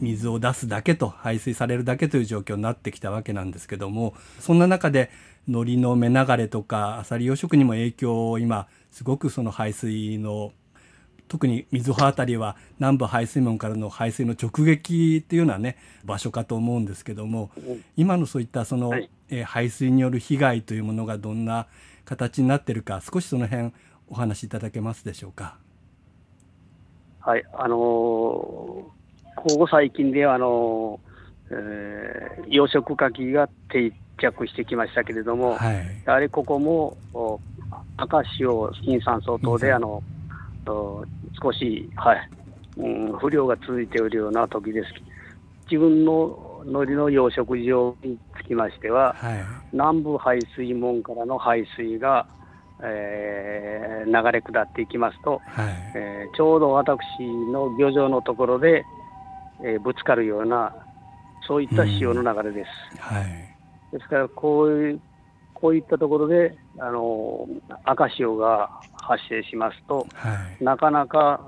[0.00, 5.10] 水を出すだけと排水されるだけという状況になってきたわけなんですけどもそんな中で
[5.46, 10.52] 海苔の目流れとかアサリ養殖にも影響を今すごくその排水の
[11.26, 17.50] 特に水穂あたりは南部排水門からの排水の直撃っていうようなね場所かと思うんですけども
[17.96, 19.10] 今のそういったその、はい。
[19.30, 21.66] えー排水による被害というものがどんな
[22.08, 23.70] 形になってるか少しその辺
[24.08, 25.58] お話しいただけますでしょうか？
[27.20, 28.90] はい、あのーこ
[29.36, 37.38] こ最近ではあのーえー養殖牡蠣が定着してきましたけれども、はい、やはりここもお
[37.98, 40.02] 赤潮、陰酸素等であの
[40.66, 41.04] お
[41.42, 42.30] 少し、はい
[42.78, 44.88] うん、不良が続いているような時です。
[45.70, 52.26] 自分の海苔の養殖場につきましては、はい、南部排水門からの排水が、
[52.82, 56.98] えー流れ下っていきますと、はい、えーちょうど私
[57.52, 58.84] の漁場のところで、
[59.64, 60.74] えーぶつかるような、
[61.46, 63.00] そういった潮の流れです。
[63.00, 63.24] はい、
[63.92, 65.00] ですから、こういう、
[65.54, 67.48] こういったところで、あの
[67.84, 68.70] 赤潮が
[69.02, 71.40] 発生しますと、はい、なかなか、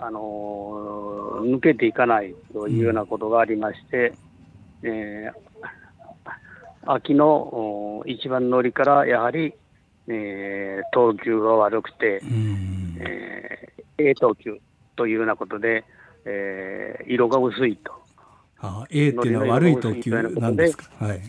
[0.00, 4.12] あの抜けていかないというようなことがありまして、
[4.82, 5.38] えー
[6.86, 9.52] 秋のお一番乗りからやはり、
[10.06, 14.58] えー等級が悪くて、うん、えー A 等級
[14.96, 15.84] というようなことで、
[16.24, 17.92] えー色が薄いと。
[18.60, 20.84] あ A っていうのは悪い等級なんですか？
[21.00, 21.20] はい、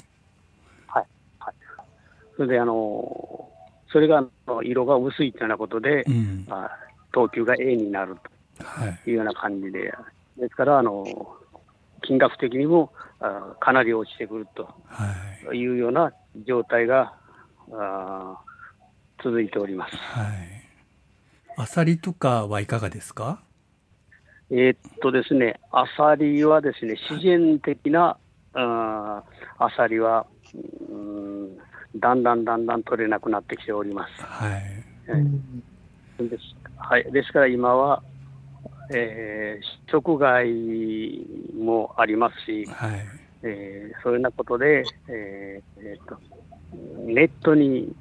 [2.38, 3.50] それで、あの
[3.92, 4.24] それが
[4.64, 6.72] 色が薄いというようなことで、うん、あ
[7.12, 8.16] 等級が A になる
[8.64, 9.94] はい、というような感じで、
[10.38, 11.06] ですから、あの
[12.00, 14.48] 金額的にもあかなり落ちてくる
[14.88, 15.06] は
[15.44, 16.14] い、というような
[16.48, 17.14] 状態が
[17.72, 18.38] あ
[19.24, 19.96] 続いております。
[19.96, 20.28] はい。
[21.58, 23.42] アサリとかはいかがですか？
[24.50, 28.18] えーっとですね、アサリはですね、自然的な
[28.54, 30.26] あーアサリは、
[30.90, 31.58] うん
[31.96, 34.24] だんだんだんだん取れなくなってきております。
[34.24, 34.62] はい、
[35.10, 35.18] う
[36.24, 38.02] んです,、はい、ですから今は、
[38.94, 40.48] えー、食害
[41.60, 43.06] もありますし、はい、
[43.44, 46.18] えーそういうようなことで、えーえーっと
[47.06, 47.92] ネットに、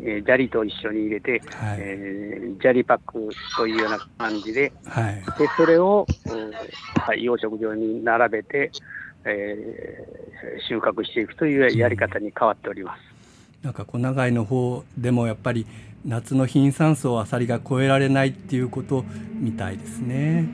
[0.00, 6.50] えー砂利と一緒に入れて、はい、えー砂利パックというような感じで、はい、でそれを、うん
[7.00, 8.70] はい、養殖場に並べて、
[9.24, 10.28] えー
[10.68, 13.00] 収穫していくというやり方に変わっております。
[13.62, 15.66] なんか小長井の方でもやっぱり
[16.04, 20.48] 夏の貧酸素をアサリが超えられないっていうことみたいですね。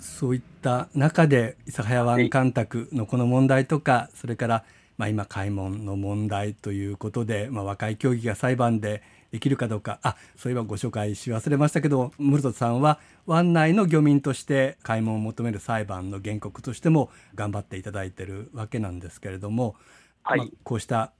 [0.00, 4.64] そういった中で諫早湾干拓のこの問題とか、それから
[4.98, 19.76] まあ今開門の問題ということで、まあ、和解協議が裁判でできるかどうかあそういえばご紹介し忘れましたけどムルトさんは湾内の漁民として開門を求める裁判の原告としても頑張っていただいてるわけなんですけれども、
[20.22, 21.12] はいまあ、こうした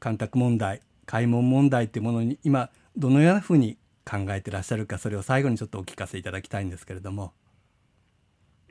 [0.00, 3.76] 干拓問題開門問題というものに今どのようなふうに
[4.08, 7.32] 考えてらっしゃるかそれを最後にちょっとお聞かせいただきたいんですけれども。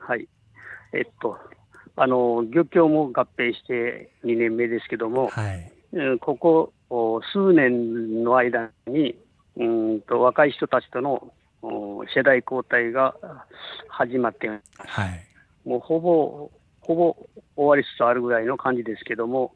[0.06, 0.28] はい。
[0.92, 1.36] えっと、
[1.96, 9.16] あの、漁協も合併して2年目ですけども、はい、うんここお数年の間に、
[9.56, 13.16] うんと若い人たちとのお世代交代が
[13.88, 14.60] 始まって、はい、
[15.68, 16.50] もうほぼ、
[16.82, 17.16] ほぼ
[17.56, 19.54] 終わりつつあるぐらいの感じですけども、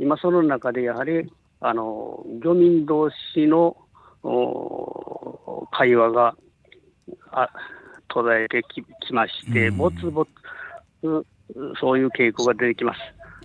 [0.00, 3.76] 今その中でやはり、あの、漁民同士の
[4.24, 6.34] お会話が
[7.30, 7.50] あ
[8.08, 10.28] 途絶えてききまして、うんぼつぼつ、
[11.80, 13.00] そういう傾向が出てきます。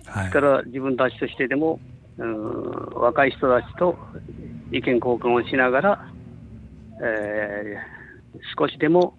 [0.08, 1.78] はいですから自分たちとしてでも、
[2.18, 3.96] うん若い人たちと
[4.72, 6.12] 意見交換をしながら、
[7.02, 8.00] えー
[8.56, 9.18] 少しでも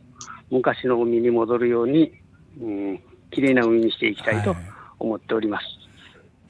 [0.49, 2.13] 昔の海に戻るように、
[2.61, 2.99] うん、
[3.31, 4.59] きれいな海にしていきたいとはい
[4.99, 5.65] 思っております。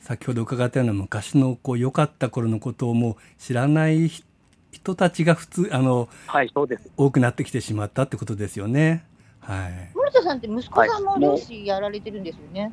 [0.01, 4.23] 先ほど伺ったような昔のこう良かった頃のことをもう知らないひ
[4.71, 6.89] 人たちが普通あのはい、そうです。
[6.97, 9.05] 多くなってきてしまったってことですよね。
[9.39, 9.91] はい。
[9.95, 12.71] 森田さんって息子さんもはい漁師やられてるんですよね。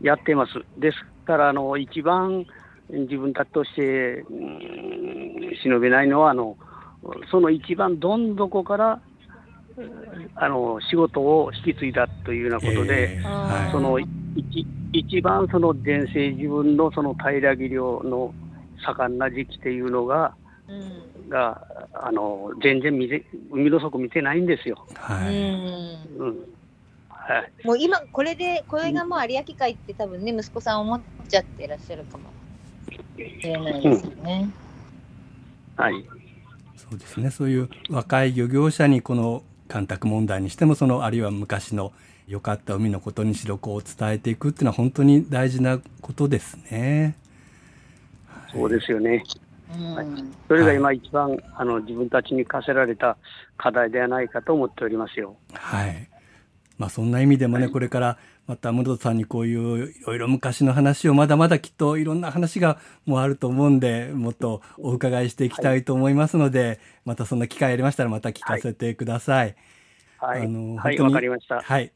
[0.00, 0.52] やっています。
[0.78, 2.46] ですから、あの一番
[2.90, 6.56] 自分たちとして、うん、忍べないのはあの、
[7.30, 9.00] その一番どん底から
[9.76, 14.08] うんあの仕事を引き継いだというようなことで、えーその一
[14.92, 18.32] 一番その前世自分のその平木漁の
[18.86, 20.36] 盛んな時期っていうのが、
[20.68, 21.28] うん。
[21.28, 24.86] があの全然見て海の底見てないんですよ。
[24.94, 25.28] はい。
[25.28, 26.36] うんうん
[27.26, 32.24] はい、もう今これでこれがもう有明海って多分ね息子さん思っちゃってらっしゃるかも
[33.16, 34.50] しれないですよね。
[35.76, 36.04] はい
[36.76, 37.30] そうですね。
[37.30, 41.92] そういう若い漁業者にこの干拓問題にしてもそのあるいは昔の
[42.28, 47.16] 良かった海のことにしろこう伝えていくっていうのは本当に大事なことですね。
[48.52, 49.22] そうですよね。
[49.72, 53.16] うんそれが今一番、あの自分たちに課せられた
[53.56, 55.36] 課題ではないかと思っておりますよ。
[55.52, 56.08] はい。
[56.78, 69.56] まあそんな意味でもね、はいこれからまた室戸さんにこういういろいろ昔の話をまだまだきっといろんな話がもうあると思うんで、もっとお伺いしていきたいと思いますので、またそんな機会ありましたらまた聞かせてください。
[70.18, 71.60] はい、あのはい、本当にわかりました。
[71.62, 71.92] はい。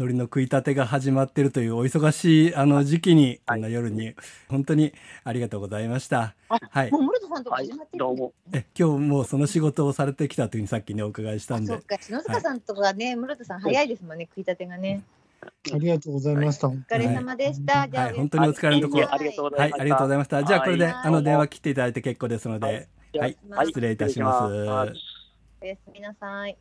[0.00, 3.40] 海苔の食い立てが始まっているというお忙しいあの時期に、はい。
[3.46, 4.14] こんな夜に
[4.48, 6.34] 本当にありがとうございました。
[6.48, 6.90] あはい。
[6.90, 7.00] も。
[7.00, 8.32] う室戸さんと始まって、るどうも。
[8.50, 11.74] え今日もうその仕事をされてきたというふうにさっきねお伺いしたんで。
[11.74, 15.02] あそっ、か篠塚さんとかね、室戸さん早いですもんね食いたてがね。
[15.42, 16.68] ありがとうございました。
[16.68, 19.06] お疲れ様でした、じゃあ、はい本当にお疲れのところ。
[19.58, 19.72] はい。
[19.78, 20.42] ありがとうございました。
[20.42, 20.94] じゃあこれで、はい。
[20.94, 22.74] あの電話切っていただいて結構ですので、はい。
[23.18, 24.54] はい、はい失礼いたします。
[24.54, 24.92] 失礼します。
[25.62, 26.56] おやすみなさい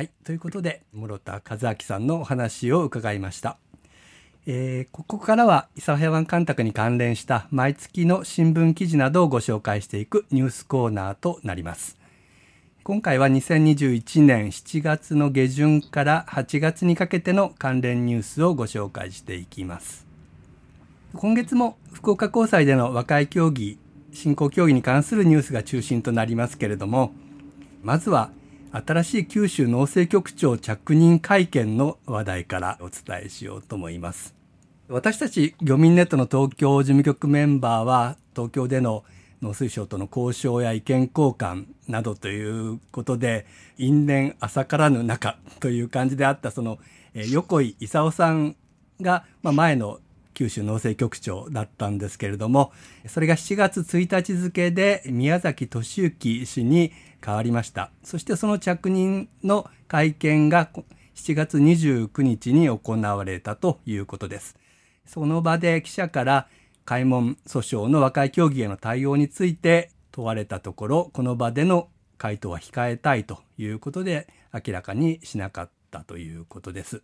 [0.00, 3.58] はい、ということで室田和明さんのお話を伺いました。
[4.46, 11.98] えーここからは諫早湾干拓に関連した毎月の新聞記事などをご紹介していくニュースコーナーとなります。
[12.82, 20.06] 今回は2021年7月の下旬から8月にかけての関連ニュースをご紹介していきます。
[21.12, 23.78] 今月も福岡高裁での和解協議、
[24.14, 27.12] 進行協議に関するニュースが中心となりますけれども、
[27.82, 28.30] まずは
[28.72, 34.34] 新しい九州農政局長着任会見の話題からお伝えしようと思います。
[34.88, 39.04] 私たち漁民ネットの東京事務局メンバーは東京での
[39.42, 43.46] 農水省との交渉や意見交換などということで
[43.78, 46.78] 因縁浅からぬ中という感じであったその、
[47.14, 48.56] え横井勲さん
[49.00, 49.98] が、まあ、前の
[50.40, 52.72] 九州農政局長だったんですけれども
[53.06, 60.70] それが7月1日付で宮崎俊之氏に変わりましたそしてその着任の会見が
[61.14, 64.56] 7月29日に行われたということです
[65.04, 66.48] その場で記者から
[66.86, 77.02] 開門訴訟の和解協議への対応について問われたところこの場での回答は控えたいということで明らかにしなかったということです。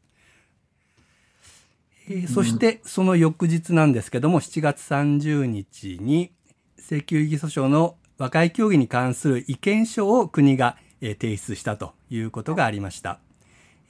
[2.08, 6.32] えーそしてその翌日なんですけども7月30日に
[6.78, 13.18] 請求異議訴訟の和解協議に関する意見書を国がえー提出したということがありました。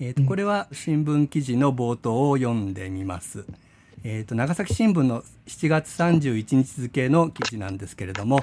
[0.00, 3.44] えーとこれは新聞記事の冒頭を読んでみます。
[4.02, 8.40] えーと長崎新聞の7月31日付の記事なんですけれども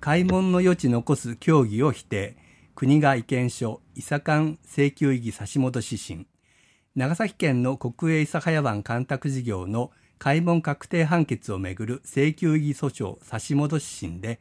[0.00, 2.36] 開門の余地残す協議を否定
[2.74, 6.26] 国が意見書伊佐間請求異議差し戻し指針
[6.96, 14.40] 長崎県の国営諫早湾干拓事業の開門確定判決をめぐる請求異議訴訟差し戻し審で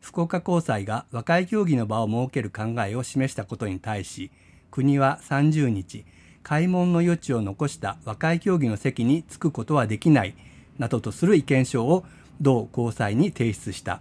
[0.00, 4.30] 福岡高裁が和解協議の場を設ける考えを示したことに対し
[4.70, 6.04] 国は30日
[6.44, 10.34] 開門の余地を残した和解協議の席に着くことはできない
[10.78, 12.04] などとする意見書を
[12.40, 14.00] 同高裁に提出した。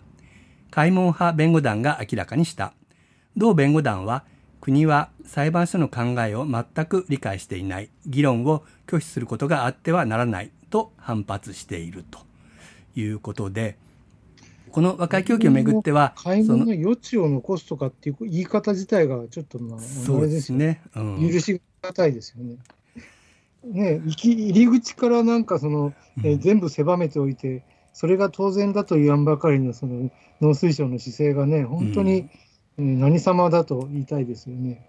[0.72, 2.74] 開門派弁護団が明らかにした。
[3.36, 4.24] 同弁護団は
[4.68, 12.28] 国は裁判所の考えを全く理解していない議論を拒否することがあってはならないと反発していると。
[13.00, 13.78] いうことで
[14.72, 21.32] この和解協議をめぐっては買いその余地を残すとかっていう言い方自体がちょっとまあ、そうですね、うん。
[21.32, 22.58] 許しがたいですよね。
[23.64, 30.10] ね入り口からなんかその、えーうん全部狭めておいて、それが当然だと言わんばかりのその
[30.42, 32.30] 農水省の姿勢がね、本当に、うん
[32.78, 34.88] 何様だと言いたいですよね。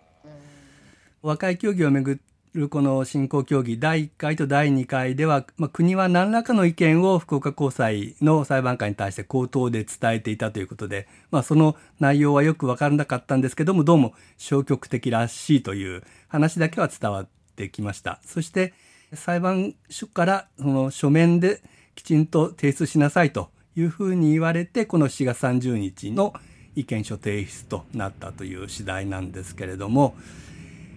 [1.22, 2.20] 和解協議をめぐ
[2.54, 18.74] るこの進行協議第1回と第2回では、まあ、国は何らかの意見を福岡高裁の裁判官に対して口頭で伝えていたということで、まあ、その内容はよく分からなかったんですけどもどうも消極的らしいという話だけは伝わってきましたそして
[19.14, 21.62] 裁判所からその書面で
[21.94, 26.34] きちんと提出しなさいというふうに言われてこの4月30日の
[26.76, 30.10] 意見書提出となったという次第なんですけれども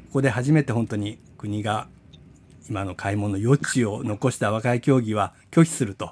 [0.08, 1.88] ここで初めて本当に国が
[2.70, 6.12] 今の買い物の余地を残した和解協議は拒否すると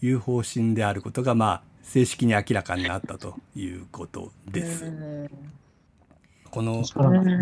[0.00, 4.92] いう方針であることがまあ正式に明らかになったということです。
[6.50, 6.82] この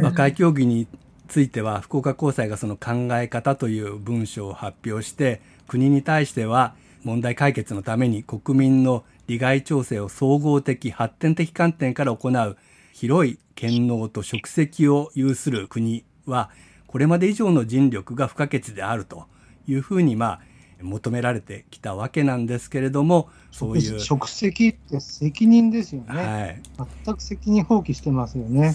[0.03, 0.87] 和解協議に
[1.29, 12.57] ついては福岡高裁がその考え方という文書を発表して国に対しては問題解決のために国民の利害調整を総合的発展的観点から行う
[12.93, 16.51] 広い権能と職責を有する国は
[16.89, 19.28] これまで以上の尽力が不可欠であると
[19.68, 20.41] いうふうにまあ
[20.83, 26.07] 求められてきたわけなんですけれどもそういう、職責って責任ですよね。
[26.09, 26.62] はい、
[27.05, 28.74] 全く責任放棄してますよね。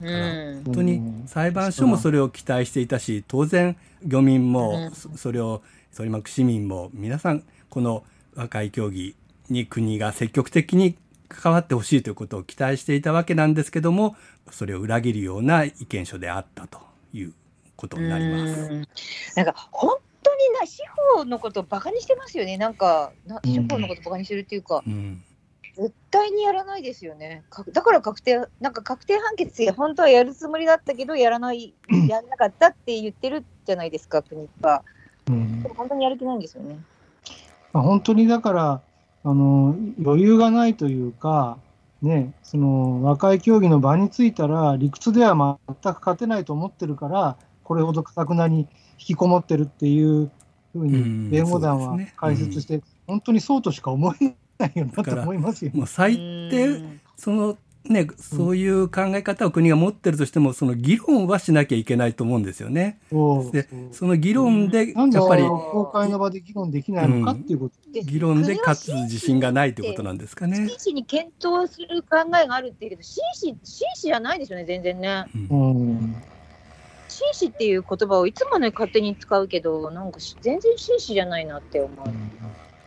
[0.00, 0.62] うん。
[0.64, 4.90] 本当に裁判所もそれを期待していたし当然漁民もうん。
[4.92, 5.60] そそれを
[5.94, 8.02] 取り巻く市民も皆さんこの
[8.34, 9.14] 和解協議
[9.52, 10.96] に国が積極的に
[11.28, 14.16] 関わってほしいということを期待していたわけなんですけども
[14.50, 16.80] それを裏切るような意見書であったと
[17.12, 17.32] いう
[17.76, 18.60] ことになります。
[18.60, 18.86] うん
[19.36, 20.82] なんか本当にな司
[21.14, 22.58] 法のことをバカにしてますよね。
[22.58, 25.22] なんかな司法のことバカにしてるっていうか、うん
[25.76, 27.44] 絶対にやらないですよね。
[27.48, 31.72] かだから確定なんか確定判決で本当はやるつもりだったけどやらない
[32.08, 34.82] やらなかったって言ってるじゃないですか国が。
[35.28, 36.76] うん本当にやる気ないんですよね。
[37.72, 38.82] まあ、本当にだから
[39.24, 41.58] あの余裕がないというか、
[42.02, 48.60] ね、その和解協議の場についたら理屈では全く勝てないと思ってるからこれほどかたくなに
[48.98, 50.30] 引きこもってるっていう
[50.72, 55.72] ふううんに弁護団は解説して、本当にそうとしか思えないよなと思いますよ。
[55.74, 56.16] もう最
[56.50, 57.00] 低うん。
[57.16, 63.00] そのねそういう考え方を国が持ってるとしてもその議論はしなきゃいけないと思うんですよね。
[63.52, 70.56] でその議論でやっぱり公開の場で議論できないのかっていうこと、で議論で勝つ自信がないということなんですかね。
[70.56, 75.24] 真摯に検討する考えがあるっていうけど真摯真摯じゃないですよね全然ね。
[75.50, 76.16] うんうん
[77.10, 82.06] 紳士っていう言葉をいつもね勝手に使うけどなんかし全然紳士じゃないなって思う。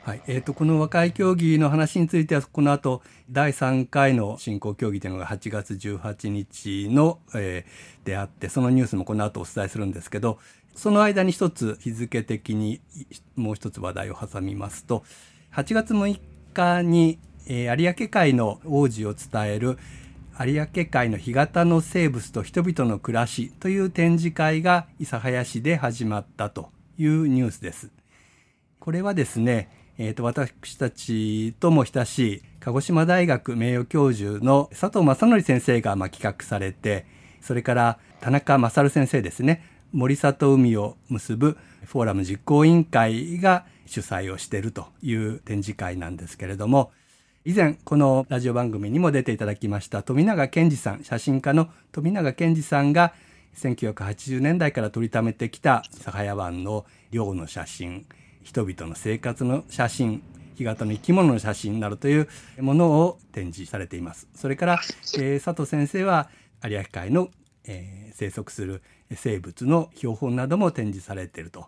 [0.04, 3.02] はいえー、とこの和解協議の話についてはこの後
[3.32, 10.40] 第3回の進行協議というのが8月18日の、えーであってそのニュースもこの後お伝えするんですけど
[10.76, 12.82] その間に一つ日付的に
[13.38, 15.06] もう一つ話題を挟みますと
[15.54, 16.20] 8月6
[16.54, 19.78] 日に、えー有明海の王子を伝える
[20.38, 27.90] 有明海の干潟の生物と人々の暮らしという展示会が諫早市で始まったというニュースです。
[28.80, 37.06] これはですね、えーと私たちとも親しい鹿児島大学名誉教授の佐藤正則先生がまあ企画されて
[37.42, 46.92] それから田中勝先生ですね森里海を結ぶフォーラム実行委員会が主催をしているという展示会なんですけれども
[47.46, 53.14] 以前このラジオ番組にも出ていただきました富永健二さん写真家の富永健二さんが
[53.58, 58.06] 1980年代から撮りためてきたサハヤ湾の漁の写真
[58.44, 60.24] 人々の生活の写真
[60.56, 62.28] 干潟の生き物の写真などという
[62.60, 64.80] ものを展示されていますそれから、
[65.18, 66.30] えー佐藤先生は
[66.64, 67.30] 有明海の、
[67.66, 68.84] えー生息する
[69.16, 71.66] 生物の標本なども展示されていると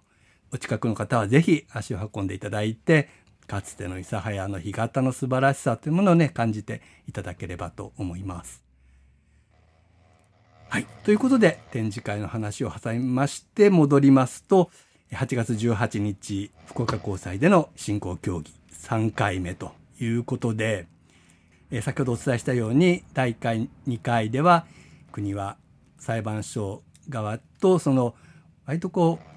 [0.51, 3.09] お近くの方はぜひ足を運んでいただいて
[3.47, 8.65] かつての諫早の干潟の素晴らしさというものをね感じていただければと思います。
[10.67, 10.87] はい。
[11.03, 14.71] ということで、展示会の話を挟みまして、戻りますと、
[15.15, 20.87] 8月18日、福岡高裁での進行協議3回目ということで、
[21.71, 24.65] え先ほどお伝えしたように、第1回、2回では、
[25.11, 25.57] 国は
[25.97, 28.15] 裁判所側と、その、
[28.65, 29.35] 割とこう、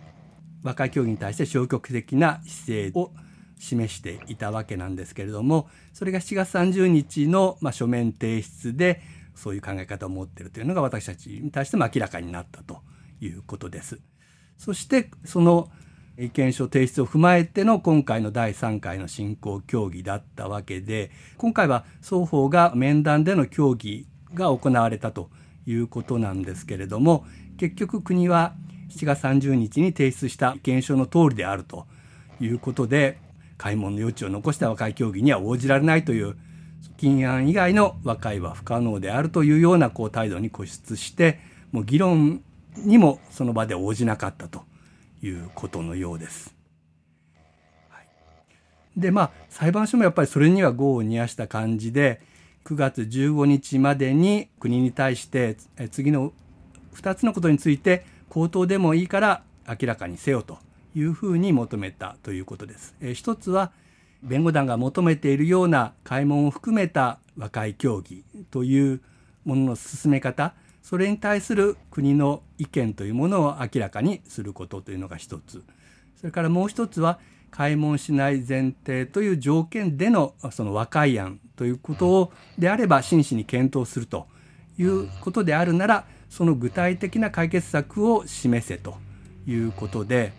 [0.65, 3.13] 和解協議に対して消極的な姿勢を
[3.59, 9.01] 示していたわけなんですけれどもそれが7月30日の、ま、書面提出で
[9.35, 12.83] そういう考え方を持っているというのが私たちに対しても明らかになったと
[13.21, 14.01] いうことです。
[14.59, 15.71] そしてその
[16.19, 25.31] 意見書提出を踏まえての今回の第3回の進行協議だったわけで今回は双方が面談での協議が行われたと
[25.65, 27.25] いうことなんですけれども
[27.57, 28.55] 結局国は
[28.91, 31.87] 7月30日に提出した意見書の通りであると
[32.41, 33.19] いうことで
[33.57, 36.37] 開門の余地を残した和解協議には応じられないという
[36.97, 41.39] 禁案以外の和解は不可能であるというようなこう態度に固執して
[41.71, 42.43] もう議論
[42.77, 44.65] にもその場で応じなかったと
[45.23, 46.55] いうことのようです。
[47.89, 48.07] はい
[48.97, 52.21] でまあ裁判所もやっぱりそれには業を煮やした感じで
[52.65, 55.57] 9月15日までに国に対して
[55.91, 56.33] 次の
[56.95, 60.59] 2つのことについて口頭でもいいから明らかにせよと
[60.95, 62.95] いうふうに求めたということです。
[63.01, 63.73] えー一つは
[64.23, 69.01] 弁護団が求めているような開門を含めた和解協議という
[69.45, 70.55] ものの進め方
[70.89, 75.63] それに対する国の意見というものを明らかにすることというのが一つ
[76.17, 77.19] それからもう一つは
[77.51, 84.29] 開門しない前提という条件でのその和解案ということをであれば真摯に検討すると
[84.79, 88.97] いうことであるならその具体的な解決策を示せと
[89.47, 90.33] いうことで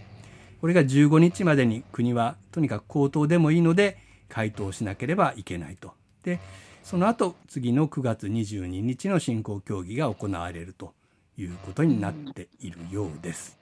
[0.62, 5.94] これが15日までに国はとにかく口頭でもいいので回答しなければいけないと。
[6.24, 6.40] で
[6.84, 10.94] その後次の9月22日の進行協議が行われると
[11.38, 13.60] いうことになっているようです。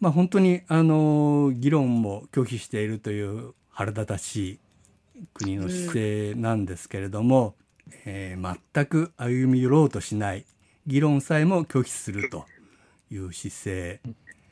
[0.00, 4.58] まあ本当にあの議論も拒否しているという腹立たしい
[5.34, 7.54] 国の姿勢なんですけれども、
[8.04, 10.44] えー全く歩み寄ろうとしない
[10.86, 12.44] 議論さえも拒否すると
[13.10, 14.00] いう姿勢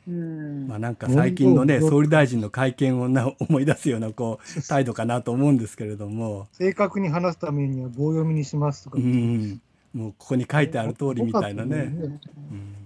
[0.05, 8.97] まあ、なんか最近のね総理大臣の会見をな思い出すようなこう 態度かなと思うんですけれども、正確に話すためには棒読みにしますとか。
[8.97, 9.61] う、ん、
[9.93, 11.75] もうここに書いてある通りみたいなね。
[11.75, 11.85] ね。
[11.95, 12.83] うん。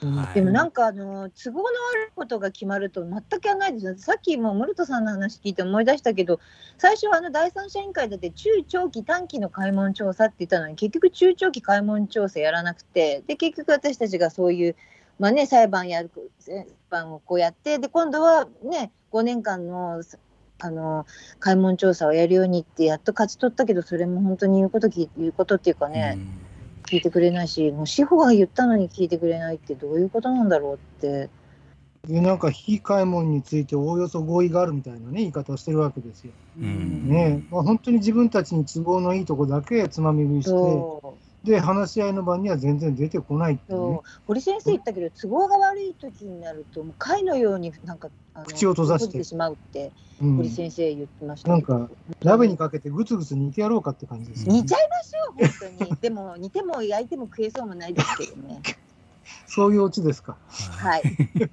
[0.00, 3.94] はいでもなんかあの都合の悪いことが決まると全くやらないですよ。
[3.96, 6.38] さっきも室戸さんの話聞いて思い出したけど、
[6.76, 14.76] 最初はあの第三者委員会だって中長期短期の開門調査って言ったのに結局中長期開門調査やらなくて、で結局私たちがそういう
[15.18, 20.02] まあね裁判やる裁判をこうやってで今度はね5年間の
[20.58, 21.06] あの
[21.38, 26.18] 開門調査をやるようにってやっと勝ち取ったけどそれも本当に言うこと聞言うことっていうかね。
[26.86, 31.28] 聞いてくれないし、もう司法が言ったのに聞いてくれないってどういうことなんだろうって。
[32.06, 36.30] でなんか非開門についておおよそ合意があるみたいなね言い方をしてるわけですよ。
[36.56, 40.52] うんねまあ、本当に自分たちに都合のいいとこだけつまみ食いして、
[41.46, 51.50] で話し合いの場には全然出てこないっていうねそう堀先生言ったけど、都合が悪い時になると、もう貝のようになんかあの口を閉ざしててしまうって、うん堀先生言ってました。
[51.50, 51.88] なんか
[52.22, 55.96] 鍋にかけてぐつぐつ煮てやろうかって感じですよね煮ちゃいましょう、本当に。
[56.00, 58.60] でも、煮ても焼いても食えそうもないですけどね。
[59.46, 60.36] そういうオチですか。
[60.48, 61.02] はい。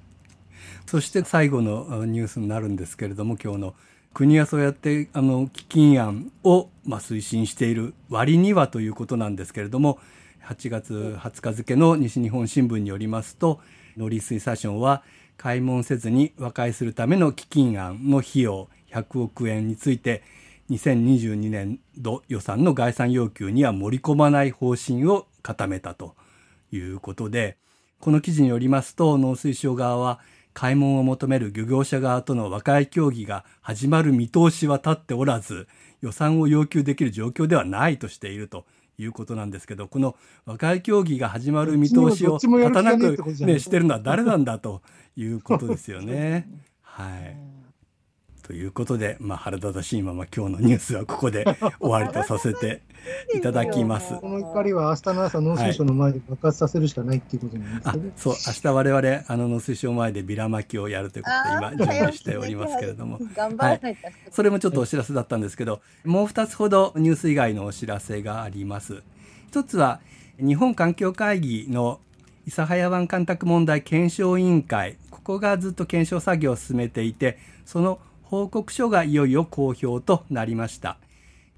[0.86, 3.74] そして最後のあニュースになるんですけれども今日の
[4.14, 9.98] 国はそうやってあの基金案を、まあ、推進している割にはということなんですけれども
[10.44, 13.60] 8月20日付の西日本新聞によりますと
[13.96, 15.02] 農林水産省は
[15.36, 20.22] 開門せずに和解するための基金案の費用100億円について
[20.70, 26.14] 2022年度予算の概算要求には盛り込まない方針を固めたと
[26.70, 27.56] いうことで
[27.98, 30.20] この記事によりますと農水省側は
[30.54, 35.66] 開門を求める漁業者側との和解協議が始まる見通しは立っておらず
[36.00, 38.64] 予算を要求できる状況ではないとしていると
[38.96, 44.82] いうことなんですけどこの和解協議が始まる見通しを立たなく、ね、してるのは誰なんだと
[45.16, 46.48] いうことですよね。
[46.82, 47.53] はい
[48.44, 51.44] ということで、まあ、腹立たしいまま今日のニュースはここで
[51.80, 52.82] 終わりとさせて
[53.34, 54.14] いただきます。
[54.20, 63.18] この怒りは明日の朝農水省の前で爆発させるしかないっていうことなんですあけど、そう明日我々あの農水省前でビラ巻きをやるということで今準備しておりますけれども。
[63.34, 64.02] 頑張らないと。
[64.30, 69.02] それもちょっとお知らせだったんですけどもう2つほどニュース以外のお知らせがあります。
[69.48, 70.00] 一つは
[70.38, 71.98] 日本環境会議の
[72.46, 74.98] 諫早湾干拓問題検証委員会。
[75.10, 77.98] ここがずっと検証作業を進めていてその
[78.34, 80.98] 報告書がいよいよ公表となりました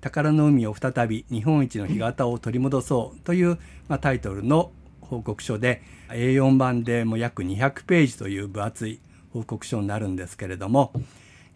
[0.02, 3.56] 宝の海を再び日本一の干潟を取り戻そうという、
[3.88, 9.00] まあ、タイトルの報告書で A4 版でもう約200ページという分厚い
[9.32, 10.92] 報告書になるんですけれども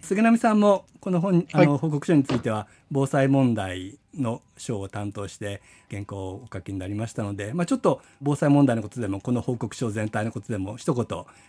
[0.01, 5.61] 菅波さんもこの本あの報告書については防災問題の章を担当して
[5.91, 11.05] 原稿をお書きになりましたので、まあ、ちょっと防災問題のことでもこの報告書全体のことでも一言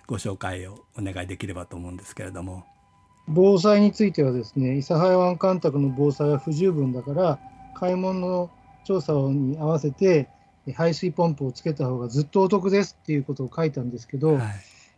[0.08, 2.66] ご紹介をお願いできればと思うんですけれども。
[3.34, 7.40] 防災についてはですね、諫早湾干拓の防災は不十分だから、
[7.76, 8.50] 開門の
[8.84, 10.28] 調査に合わせて、
[10.76, 14.44] 排水ポンプをつけた方がずっとお得ですっていうことを書いたんですけど、はい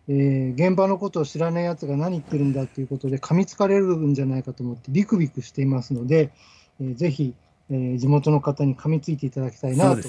[0.09, 6.31] えー現場のことを知らないやつが何言ってるんだっていうことで噛みつかれるんじゃないかと思ってビクビクしていますので、
[6.81, 7.34] えーぜひ、
[7.69, 10.01] えー地元の方に噛みついていただきたいなと。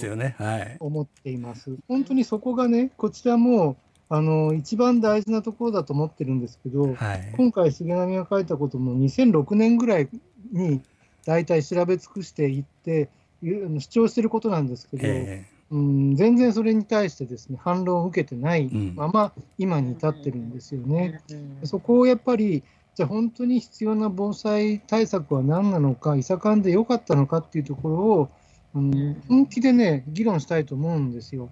[0.80, 1.76] 思っています。
[1.86, 3.76] 本当にそこがね、こちらも
[4.08, 7.32] あの一番大事なところだと思ってるんですけど、はい。
[7.36, 10.08] 今回、菅波が書いたことも2006年ぐらい
[10.52, 10.82] に
[11.24, 13.08] 大体調べ尽くしていって、
[13.42, 21.20] いう主張してることなんですけど、えうん、全然それに対してですね反論を受けてないうんまま今に至ってるんですよね。
[21.30, 22.62] うんそこをやっぱり
[22.94, 28.28] じゃあ本当に必要な防災対策は何なのか、いさかんでよかったのかっていうところを、
[28.74, 31.48] うん、本気でね、議論したいと思うんですよ。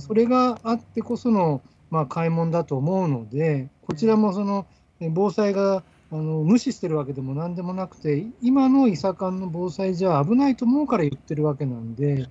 [0.00, 4.66] それがあってこその、まあ、開門だと思うので、こちらもその
[5.00, 12.28] え防災があの無視してるわけでもなんでもなくて、今の伊佐間の防災じゃ危ないと思うから言ってるわけなんで、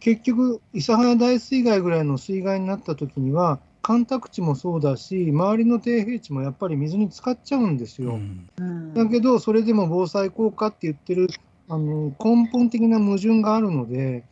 [0.00, 8.14] 結局、諫早大水害ぐらいの水害になった時には、干拓地もそうだし、周りの低平地もやっぱり水に浸かっちゃうんですよ。
[8.14, 11.28] うんうんだけど、それでも防災効果って言ってる
[11.68, 14.24] あの根本的な矛盾があるので、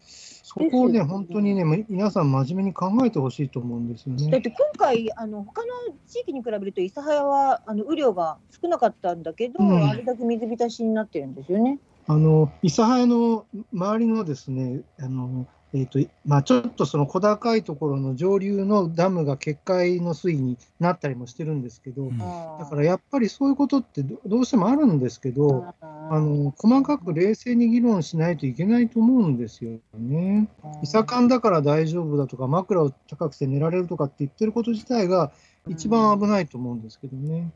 [0.57, 4.31] そこをね、本当にね、み皆さん真面目に考えてほしいと思うんですよね。
[4.31, 5.73] だって今回、あの他の
[6.07, 11.79] 地域に比べると、諫早はあの雨量が少なかったんだけど、うんあれだけ水浸しになってるんですよね。
[12.07, 15.47] あの諫早の周りのですね、あの
[15.77, 22.19] えーとまあ、ちょっとその小高いところの上流のダムが決壊の水位になったりもしてるんですけど、うん。
[22.19, 30.49] だからやっぱりそういうことってどどうしてもあるんですけど、あの細かく冷静に議論しないといけないと思うんですよね。
[30.81, 35.33] いさかんだから大丈夫だとか、枕を高くして寝られるとかって言ってること自体が
[35.67, 37.51] 一番危ないと思うんですけどね。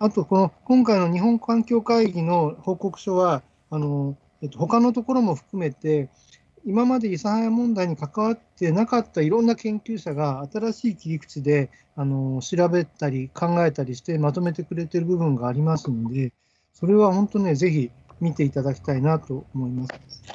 [0.00, 6.08] あと、この今回の日本環境会議の報告書は、あのえっと他のところも含めて、
[6.66, 16.32] 今まで諫早問題に関わってなかったいろんな研究者が新しい切り口であの調べたり考えたりしてまとめてくれてる部分がありますので、
[16.74, 17.90] それは本当ね、ぜひ
[18.20, 19.90] 見ていただきたいなと思います。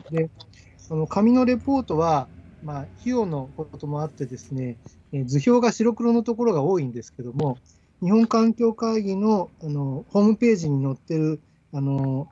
[0.10, 0.30] で、
[0.78, 2.30] その紙のレポートは、
[2.64, 4.78] まあ、費用のこともあってですね、
[5.26, 7.58] 図表が白黒のところが多いんですけども、
[8.02, 11.42] 日本環境会議のあのホームページに載ってる
[11.74, 12.28] あの、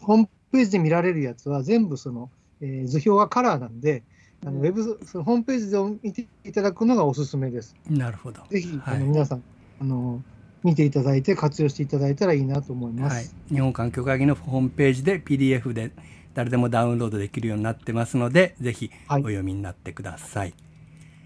[0.00, 2.30] ホームページで見られるやつは全部その、
[2.64, 4.02] えー図表がカラーなんで、
[4.46, 7.76] あのウェブそのホームページで見ていただくのがおすすめです。
[7.88, 8.42] なるほど。
[8.50, 9.42] ぜひ、はいあの皆さん
[9.80, 10.22] あの
[10.62, 13.16] 見ていただいて活用していただいたらいいなと思います。
[13.16, 15.92] はい、日本環境会議のホームページで PDF で
[16.32, 20.54] 誰でもダウンロードできるようになってますのでぜひおはい読みになってください。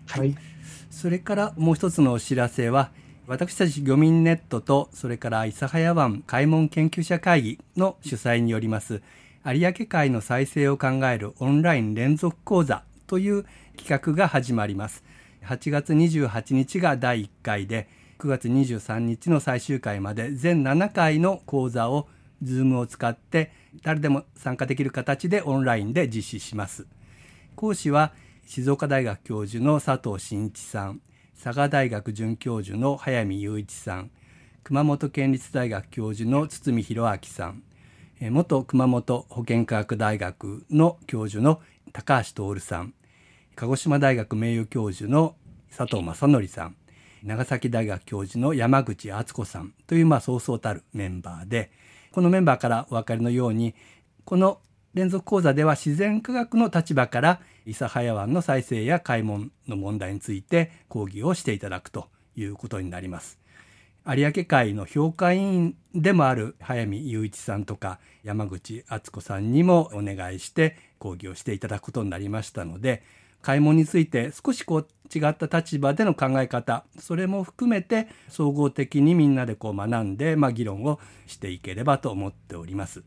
[0.07, 0.34] はい
[0.91, 2.91] それからもう一つのお知らせは
[3.26, 9.03] 私たち漁民ネットとそれから諫早湾開門研究者会議の主催によります
[9.55, 13.46] 有明海の再生を考えるオンライン連続講座という
[13.76, 15.03] 企画が始まります。
[15.44, 17.88] 8月28日が第1回で
[18.18, 22.09] 9月23日の最終回まで全7回の講座を
[22.42, 26.86] Zoom を使って誰でも参加できる形でオンラインで実施します。
[27.57, 28.12] 講師は
[28.44, 31.01] 静岡大学教授の佐藤真一さん
[31.42, 34.11] 佐賀大学准教授の早見雄一さん
[34.62, 37.62] 熊本県立大学教授の堤博明さん
[38.21, 41.61] 元熊本保健科学大学の教授の
[41.93, 42.93] 高橋徹さん
[43.55, 45.37] 鹿児島大学名誉教授の
[45.75, 46.77] 佐藤正則さん
[47.23, 51.71] 長崎大学教授の山口敦子さんというまあそうそうたるメンバーで
[52.11, 53.77] このメンバーからお分かりのように
[54.25, 54.59] この
[54.95, 63.39] 連続講座では自然科学の立場から諫早湾の再生や開門の問題について講義をしていただくということになります。
[64.17, 73.03] 有明海の評価委員でもある早見雄一さんとか山口敦子さんにもお願いして講義をしていただくことになりましたので
[73.43, 83.03] 開門について少しこう違った立場での考え方それも含めて総合的にみんなでこう学んで、まあ、議論をしていければと思っております。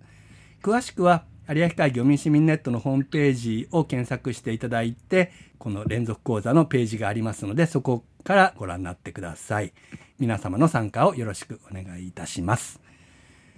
[0.62, 9.74] 詳しくは有明海漁民市民ネットのホームページを検索していただいてこの連続講座のページがありますのでそこからご覧になってください
[10.22, 12.80] 皆様の参加をよろしくお願いいたします。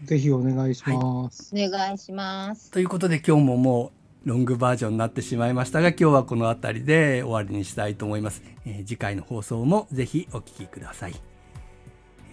[0.05, 1.53] ぜひお願いします。
[1.53, 2.71] お願いします。
[2.71, 3.91] ということで今日もも
[4.25, 11.15] うロングバージョンになってしまいましたが今日はこの辺りで終わりにしたいと思います、えー次回の放送もぜひお聞きください。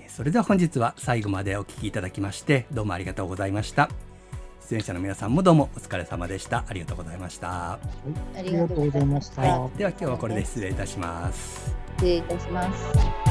[0.01, 3.91] えーそれでは本日は最後までお聞きいただきましてどうもありがとうございました。
[4.68, 6.64] 出演者の皆さんもどうもお疲れ様でした。
[6.68, 7.78] ありがとうございました、あ
[8.37, 9.43] ありがとうございました。
[9.43, 11.74] はい、では今日はこれで失礼いたします。
[11.97, 13.30] 失礼いたします。